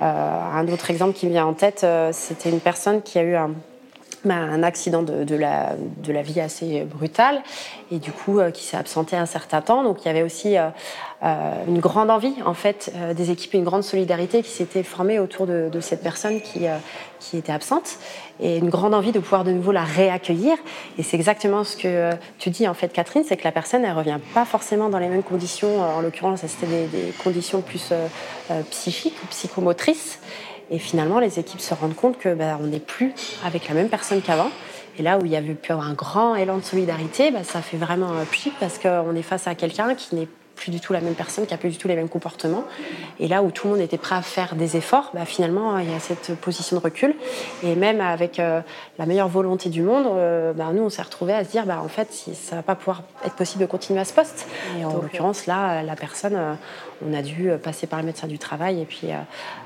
un 0.00 0.68
autre 0.68 0.90
exemple 0.90 1.12
qui 1.12 1.26
me 1.26 1.32
vient 1.32 1.46
en 1.46 1.54
tête, 1.54 1.84
c'était 2.12 2.50
une 2.50 2.60
personne 2.60 3.02
qui 3.02 3.18
a 3.18 3.22
eu 3.22 3.34
un, 3.34 3.48
bah, 3.48 3.54
un 4.26 4.62
accident 4.62 5.02
de, 5.02 5.34
la, 5.34 5.74
de, 6.02 6.12
la, 6.12 6.22
vie 6.22 6.40
assez 6.40 6.82
brutal 6.82 7.42
et 7.90 7.98
du 7.98 8.12
coup 8.12 8.38
euh, 8.38 8.50
qui 8.50 8.64
s'est 8.64 8.76
absenté 8.76 9.16
un 9.16 9.26
certain 9.26 9.60
temps. 9.60 9.82
Donc 9.82 10.04
il 10.04 10.06
y 10.06 10.10
avait 10.10 10.22
aussi 10.22 10.56
euh, 10.56 10.68
euh, 11.22 11.52
une 11.66 11.78
grande 11.78 12.10
envie 12.10 12.34
en 12.44 12.54
fait 12.54 12.92
des 13.16 13.30
équipes, 13.30 13.54
une 13.54 13.64
grande 13.64 13.82
solidarité 13.82 14.42
qui 14.42 14.50
s'était 14.50 14.82
formée 14.82 15.18
autour 15.18 15.46
de, 15.46 15.70
cette 15.80 16.02
personne 16.02 16.40
qui, 16.40 16.66
qui 17.20 17.36
était 17.36 17.52
absente 17.52 17.98
et 18.40 18.58
une 18.58 18.68
grande 18.68 18.94
envie 18.94 19.12
de 19.12 19.18
pouvoir 19.18 19.44
de 19.44 19.50
nouveau 19.50 19.72
la 19.72 19.84
réaccueillir. 19.84 20.56
Et 20.96 21.02
c'est 21.02 21.16
exactement 21.16 21.64
ce 21.64 21.76
que 21.76 22.10
tu 22.38 22.50
dis 22.50 22.68
en 22.68 22.74
fait 22.74 22.92
Catherine, 22.92 23.24
c'est 23.26 23.36
que 23.36 23.44
la 23.44 23.52
personne 23.52 23.84
elle 23.84 23.96
revient 23.96 24.18
pas 24.34 24.44
forcément 24.44 24.88
dans 24.88 24.98
les 24.98 25.08
mêmes 25.08 25.22
conditions. 25.22 25.80
En 25.80 26.00
l'occurrence 26.00 26.40
c'était 26.46 26.66
des, 26.66 26.86
des, 26.86 27.12
conditions 27.22 27.62
plus 27.62 27.92
psychiques 28.70 29.16
ou 29.22 29.26
psychomotrices. 29.28 30.20
Et 30.70 30.78
finalement, 30.78 31.18
les 31.18 31.38
équipes 31.38 31.60
se 31.60 31.74
rendent 31.74 31.94
compte 31.94 32.18
que 32.18 32.34
bah, 32.34 32.58
on 32.60 32.66
n'est 32.66 32.80
plus 32.80 33.12
avec 33.44 33.68
la 33.68 33.74
même 33.74 33.88
personne 33.88 34.20
qu'avant. 34.20 34.50
Et 34.98 35.02
là 35.02 35.18
où 35.18 35.24
il 35.24 35.30
y 35.30 35.36
avait 35.36 35.54
pu 35.54 35.72
avoir 35.72 35.88
un 35.88 35.94
grand 35.94 36.34
élan 36.34 36.58
de 36.58 36.64
solidarité, 36.64 37.30
bah, 37.30 37.44
ça 37.44 37.62
fait 37.62 37.76
vraiment 37.76 38.10
un 38.12 38.24
pchit 38.24 38.52
parce 38.58 38.78
qu'on 38.78 39.14
est 39.14 39.22
face 39.22 39.46
à 39.46 39.54
quelqu'un 39.54 39.94
qui 39.94 40.16
n'est 40.16 40.28
plus 40.58 40.70
du 40.70 40.80
tout 40.80 40.92
la 40.92 41.00
même 41.00 41.14
personne, 41.14 41.46
qui 41.46 41.54
a 41.54 41.56
plus 41.56 41.70
du 41.70 41.78
tout 41.78 41.88
les 41.88 41.94
mêmes 41.94 42.08
comportements. 42.08 42.64
Et 43.20 43.28
là 43.28 43.42
où 43.42 43.50
tout 43.50 43.68
le 43.68 43.74
monde 43.74 43.82
était 43.82 43.96
prêt 43.96 44.16
à 44.16 44.22
faire 44.22 44.56
des 44.56 44.76
efforts, 44.76 45.10
bah, 45.14 45.24
finalement, 45.24 45.78
il 45.78 45.90
y 45.90 45.94
a 45.94 46.00
cette 46.00 46.34
position 46.34 46.76
de 46.76 46.82
recul. 46.82 47.14
Et 47.62 47.74
même 47.74 48.00
avec 48.00 48.38
euh, 48.38 48.60
la 48.98 49.06
meilleure 49.06 49.28
volonté 49.28 49.70
du 49.70 49.82
monde, 49.82 50.06
euh, 50.06 50.52
bah, 50.52 50.70
nous, 50.74 50.82
on 50.82 50.90
s'est 50.90 51.02
retrouvés 51.02 51.32
à 51.32 51.44
se 51.44 51.50
dire, 51.50 51.64
bah, 51.64 51.80
en 51.82 51.88
fait, 51.88 52.12
ça 52.34 52.56
va 52.56 52.62
pas 52.62 52.74
pouvoir 52.74 53.02
être 53.24 53.36
possible 53.36 53.62
de 53.62 53.70
continuer 53.70 54.00
à 54.00 54.04
ce 54.04 54.12
poste. 54.12 54.46
Et 54.78 54.84
en 54.84 54.94
l'occurrence, 54.94 55.46
là, 55.46 55.82
la 55.82 55.96
personne, 55.96 56.34
euh, 56.34 56.54
on 57.08 57.14
a 57.14 57.22
dû 57.22 57.50
passer 57.62 57.86
par 57.86 58.00
le 58.00 58.06
médecin 58.06 58.26
du 58.26 58.38
travail 58.38 58.80
et 58.80 58.84
puis 58.84 59.10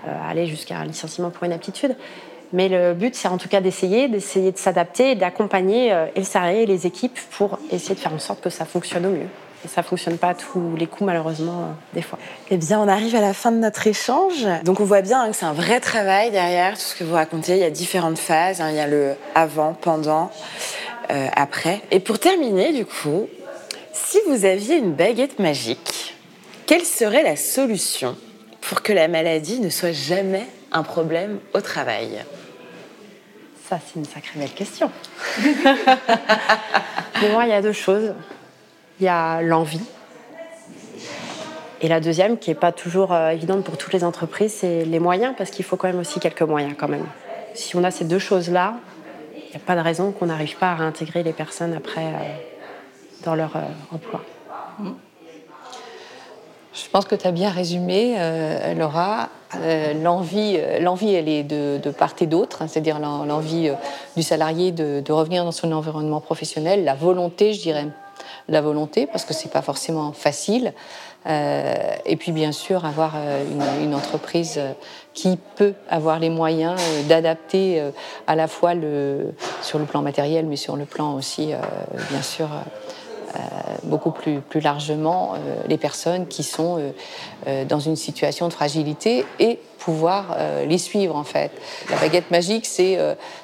aller 0.04 0.46
jusqu'à 0.46 0.76
un 0.76 0.84
licenciement 0.84 1.30
pour 1.30 1.46
inaptitude. 1.46 1.96
Mais 2.52 2.68
le 2.68 2.92
but, 2.92 3.14
c'est 3.14 3.28
en 3.28 3.38
tout 3.38 3.48
cas 3.48 3.62
d'essayer, 3.62 4.08
d'essayer 4.08 4.52
de 4.52 4.58
s'adapter 4.58 5.12
et 5.12 5.14
d'accompagner 5.14 5.88
et 6.14 6.18
le 6.18 6.24
salarié 6.24 6.64
et 6.64 6.66
les 6.66 6.86
équipes 6.86 7.18
pour 7.30 7.58
essayer 7.70 7.94
de 7.94 8.00
faire 8.00 8.12
en 8.12 8.18
sorte 8.18 8.42
que 8.42 8.50
ça 8.50 8.66
fonctionne 8.66 9.06
au 9.06 9.10
mieux. 9.10 9.28
Et 9.64 9.68
ça 9.68 9.82
fonctionne 9.82 10.18
pas 10.18 10.30
à 10.30 10.34
tous 10.34 10.74
les 10.76 10.86
coups, 10.86 11.06
malheureusement, 11.06 11.60
euh, 11.60 11.72
des 11.94 12.02
fois. 12.02 12.18
Eh 12.50 12.56
bien, 12.56 12.80
on 12.80 12.88
arrive 12.88 13.14
à 13.14 13.20
la 13.20 13.32
fin 13.32 13.52
de 13.52 13.58
notre 13.58 13.86
échange. 13.86 14.46
Donc, 14.64 14.80
on 14.80 14.84
voit 14.84 15.02
bien 15.02 15.22
hein, 15.22 15.30
que 15.30 15.36
c'est 15.36 15.44
un 15.44 15.52
vrai 15.52 15.78
travail 15.78 16.32
derrière 16.32 16.74
tout 16.74 16.80
ce 16.80 16.96
que 16.96 17.04
vous 17.04 17.14
racontez. 17.14 17.52
Il 17.52 17.58
y 17.58 17.64
a 17.64 17.70
différentes 17.70 18.18
phases. 18.18 18.60
Hein. 18.60 18.70
Il 18.70 18.76
y 18.76 18.80
a 18.80 18.88
le 18.88 19.14
avant, 19.36 19.74
pendant, 19.74 20.32
euh, 21.10 21.28
après. 21.36 21.80
Et 21.92 22.00
pour 22.00 22.18
terminer, 22.18 22.72
du 22.72 22.84
coup, 22.84 23.28
si 23.92 24.18
vous 24.26 24.44
aviez 24.44 24.76
une 24.76 24.94
baguette 24.94 25.38
magique, 25.38 26.16
quelle 26.66 26.84
serait 26.84 27.22
la 27.22 27.36
solution 27.36 28.16
pour 28.60 28.82
que 28.82 28.92
la 28.92 29.06
maladie 29.06 29.60
ne 29.60 29.68
soit 29.68 29.92
jamais 29.92 30.46
un 30.72 30.82
problème 30.82 31.38
au 31.54 31.60
travail? 31.60 32.24
Ça, 33.68 33.78
c'est 33.86 33.98
une 33.98 34.06
sacrée 34.06 34.40
belle 34.40 34.50
question. 34.50 34.90
Pour 37.14 37.28
moi, 37.30 37.44
il 37.44 37.50
y 37.50 37.54
a 37.54 37.62
deux 37.62 37.72
choses 37.72 38.12
il 39.00 39.06
y 39.06 39.08
a 39.08 39.42
l'envie. 39.42 39.80
Et 41.82 41.88
la 41.88 41.98
deuxième, 41.98 42.38
qui 42.38 42.50
n'est 42.50 42.54
pas 42.54 42.70
toujours 42.70 43.12
euh, 43.12 43.30
évidente 43.30 43.64
pour 43.64 43.76
toutes 43.76 43.92
les 43.92 44.04
entreprises, 44.04 44.54
c'est 44.54 44.84
les 44.84 45.00
moyens, 45.00 45.34
parce 45.36 45.50
qu'il 45.50 45.64
faut 45.64 45.76
quand 45.76 45.88
même 45.88 45.98
aussi 45.98 46.20
quelques 46.20 46.42
moyens 46.42 46.74
quand 46.78 46.88
même. 46.88 47.06
Si 47.54 47.74
on 47.74 47.82
a 47.82 47.90
ces 47.90 48.04
deux 48.04 48.20
choses-là, 48.20 48.76
il 49.34 49.50
n'y 49.50 49.56
a 49.56 49.58
pas 49.58 49.74
de 49.74 49.80
raison 49.80 50.12
qu'on 50.12 50.26
n'arrive 50.26 50.56
pas 50.56 50.70
à 50.70 50.74
réintégrer 50.76 51.24
les 51.24 51.32
personnes 51.32 51.74
après 51.74 52.04
euh, 52.04 52.18
dans 53.24 53.34
leur 53.34 53.56
euh, 53.56 53.60
emploi. 53.92 54.20
Je 56.72 56.88
pense 56.90 57.04
que 57.04 57.16
tu 57.16 57.26
as 57.26 57.32
bien 57.32 57.50
résumé, 57.50 58.16
Laura. 58.78 59.28
l'envie, 60.02 60.56
elle 60.56 61.28
est 61.28 61.42
de, 61.42 61.90
part 61.90 62.14
et 62.20 62.26
d'autre, 62.26 62.62
hein, 62.62 62.66
c'est-à-dire 62.66 62.98
l'envie 62.98 63.70
du 64.16 64.22
salarié 64.22 64.72
de, 64.72 65.00
de, 65.04 65.12
revenir 65.12 65.44
dans 65.44 65.52
son 65.52 65.70
environnement 65.72 66.22
professionnel, 66.22 66.84
la 66.84 66.94
volonté, 66.94 67.52
je 67.52 67.60
dirais 67.60 67.88
la 68.48 68.60
volonté, 68.60 69.06
parce 69.06 69.24
que 69.24 69.34
c'est 69.34 69.50
pas 69.50 69.62
forcément 69.62 70.12
facile. 70.12 70.72
et 71.26 72.16
puis 72.18 72.32
bien 72.32 72.50
sûr 72.50 72.84
avoir 72.84 73.14
une, 73.80 73.94
entreprise 73.94 74.60
qui 75.14 75.38
peut 75.54 75.74
avoir 75.88 76.18
les 76.18 76.30
moyens 76.30 76.80
d'adapter 77.08 77.80
à 78.26 78.34
la 78.34 78.48
fois 78.48 78.72
sur 79.62 79.78
le 79.78 79.84
plan 79.84 80.02
matériel, 80.02 80.46
mais 80.46 80.56
sur 80.56 80.76
le 80.76 80.84
plan 80.84 81.14
aussi, 81.14 81.52
bien 82.10 82.22
sûr, 82.22 82.48
euh, 83.34 83.38
beaucoup 83.84 84.10
plus, 84.10 84.40
plus 84.40 84.60
largement 84.60 85.32
euh, 85.34 85.54
les 85.66 85.78
personnes 85.78 86.26
qui 86.26 86.42
sont 86.42 86.92
euh, 87.46 87.64
dans 87.64 87.80
une 87.80 87.96
situation 87.96 88.46
de 88.46 88.52
fragilité 88.52 89.24
et 89.38 89.58
pouvoir 89.78 90.36
les 90.68 90.78
suivre 90.78 91.16
en 91.16 91.24
fait. 91.24 91.50
La 91.90 91.96
baguette 91.96 92.30
magique, 92.30 92.66
c'est 92.66 92.98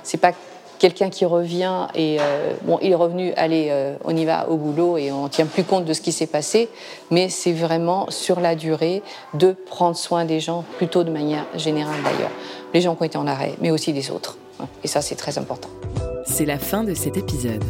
c'est 0.04 0.18
pas 0.18 0.30
quelqu'un 0.78 1.10
qui 1.10 1.24
revient 1.24 1.86
et 1.94 2.18
bon, 2.62 2.78
il 2.82 2.92
est 2.92 2.94
revenu, 2.94 3.32
allez, 3.36 3.72
on 4.04 4.16
y 4.16 4.24
va 4.24 4.48
au 4.48 4.56
boulot 4.56 4.96
et 4.96 5.12
on 5.12 5.28
tient 5.28 5.46
plus 5.46 5.64
compte 5.64 5.84
de 5.84 5.92
ce 5.92 6.00
qui 6.00 6.12
s'est 6.12 6.26
passé, 6.26 6.68
mais 7.10 7.28
c'est 7.28 7.52
vraiment 7.52 8.10
sur 8.10 8.40
la 8.40 8.54
durée 8.54 9.02
de 9.34 9.54
prendre 9.66 9.96
soin 9.96 10.24
des 10.24 10.40
gens, 10.40 10.64
plutôt 10.76 11.04
de 11.04 11.10
manière 11.10 11.46
générale 11.54 12.00
d'ailleurs. 12.02 12.30
Les 12.74 12.80
gens 12.80 12.94
qui 12.94 13.02
ont 13.02 13.06
été 13.06 13.18
en 13.18 13.26
arrêt, 13.26 13.54
mais 13.60 13.70
aussi 13.70 13.92
des 13.92 14.10
autres. 14.10 14.38
Et 14.84 14.88
ça, 14.88 15.00
c'est 15.00 15.14
très 15.14 15.38
important. 15.38 15.68
C'est 16.26 16.44
la 16.44 16.58
fin 16.58 16.84
de 16.84 16.94
cet 16.94 17.16
épisode. 17.16 17.64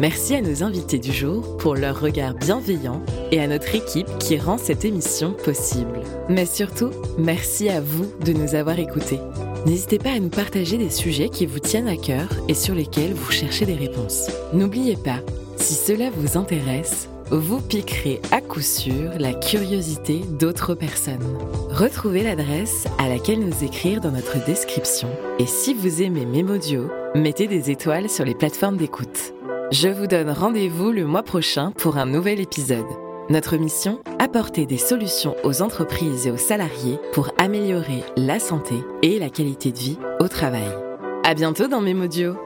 Merci 0.00 0.34
à 0.34 0.40
nos 0.40 0.64
invités 0.64 0.98
du 0.98 1.12
jour 1.12 1.56
pour 1.58 1.76
leur 1.76 2.00
regard 2.00 2.34
bienveillant 2.34 3.00
et 3.30 3.40
à 3.40 3.46
notre 3.46 3.74
équipe 3.74 4.18
qui 4.18 4.38
rend 4.38 4.58
cette 4.58 4.84
émission 4.84 5.32
possible. 5.32 6.00
Mais 6.28 6.46
surtout, 6.46 6.90
merci 7.18 7.68
à 7.68 7.80
vous 7.80 8.06
de 8.24 8.32
nous 8.32 8.54
avoir 8.54 8.78
écoutés. 8.78 9.20
N'hésitez 9.66 9.98
pas 9.98 10.10
à 10.10 10.18
nous 10.18 10.28
partager 10.28 10.76
des 10.76 10.90
sujets 10.90 11.28
qui 11.28 11.46
vous 11.46 11.60
tiennent 11.60 11.88
à 11.88 11.96
cœur 11.96 12.28
et 12.48 12.54
sur 12.54 12.74
lesquels 12.74 13.14
vous 13.14 13.30
cherchez 13.30 13.64
des 13.64 13.74
réponses. 13.74 14.30
N'oubliez 14.52 14.96
pas, 14.96 15.20
si 15.56 15.74
cela 15.74 16.10
vous 16.10 16.36
intéresse, 16.36 17.08
vous 17.30 17.60
piquerez 17.60 18.20
à 18.30 18.40
coup 18.40 18.60
sûr 18.60 19.10
la 19.18 19.32
curiosité 19.32 20.20
d'autres 20.38 20.74
personnes. 20.74 21.38
Retrouvez 21.70 22.22
l'adresse 22.24 22.86
à 22.98 23.08
laquelle 23.08 23.40
nous 23.40 23.64
écrire 23.64 24.00
dans 24.00 24.10
notre 24.10 24.44
description. 24.44 25.08
Et 25.38 25.46
si 25.46 25.74
vous 25.74 26.02
aimez 26.02 26.26
Memodio, 26.26 26.90
mettez 27.14 27.46
des 27.46 27.70
étoiles 27.70 28.10
sur 28.10 28.24
les 28.24 28.34
plateformes 28.34 28.76
d'écoute. 28.76 29.32
Je 29.70 29.88
vous 29.88 30.06
donne 30.06 30.30
rendez-vous 30.30 30.90
le 30.90 31.06
mois 31.06 31.22
prochain 31.22 31.72
pour 31.78 31.96
un 31.96 32.04
nouvel 32.04 32.40
épisode. 32.40 32.84
Notre 33.32 33.56
mission 33.56 33.98
Apporter 34.18 34.66
des 34.66 34.76
solutions 34.76 35.36
aux 35.42 35.62
entreprises 35.62 36.26
et 36.26 36.30
aux 36.30 36.36
salariés 36.36 36.98
pour 37.14 37.32
améliorer 37.38 38.04
la 38.14 38.38
santé 38.38 38.74
et 39.00 39.18
la 39.18 39.30
qualité 39.30 39.72
de 39.72 39.78
vie 39.78 39.98
au 40.20 40.28
travail. 40.28 40.68
À 41.24 41.32
bientôt 41.32 41.66
dans 41.66 41.80
Mémodio. 41.80 42.36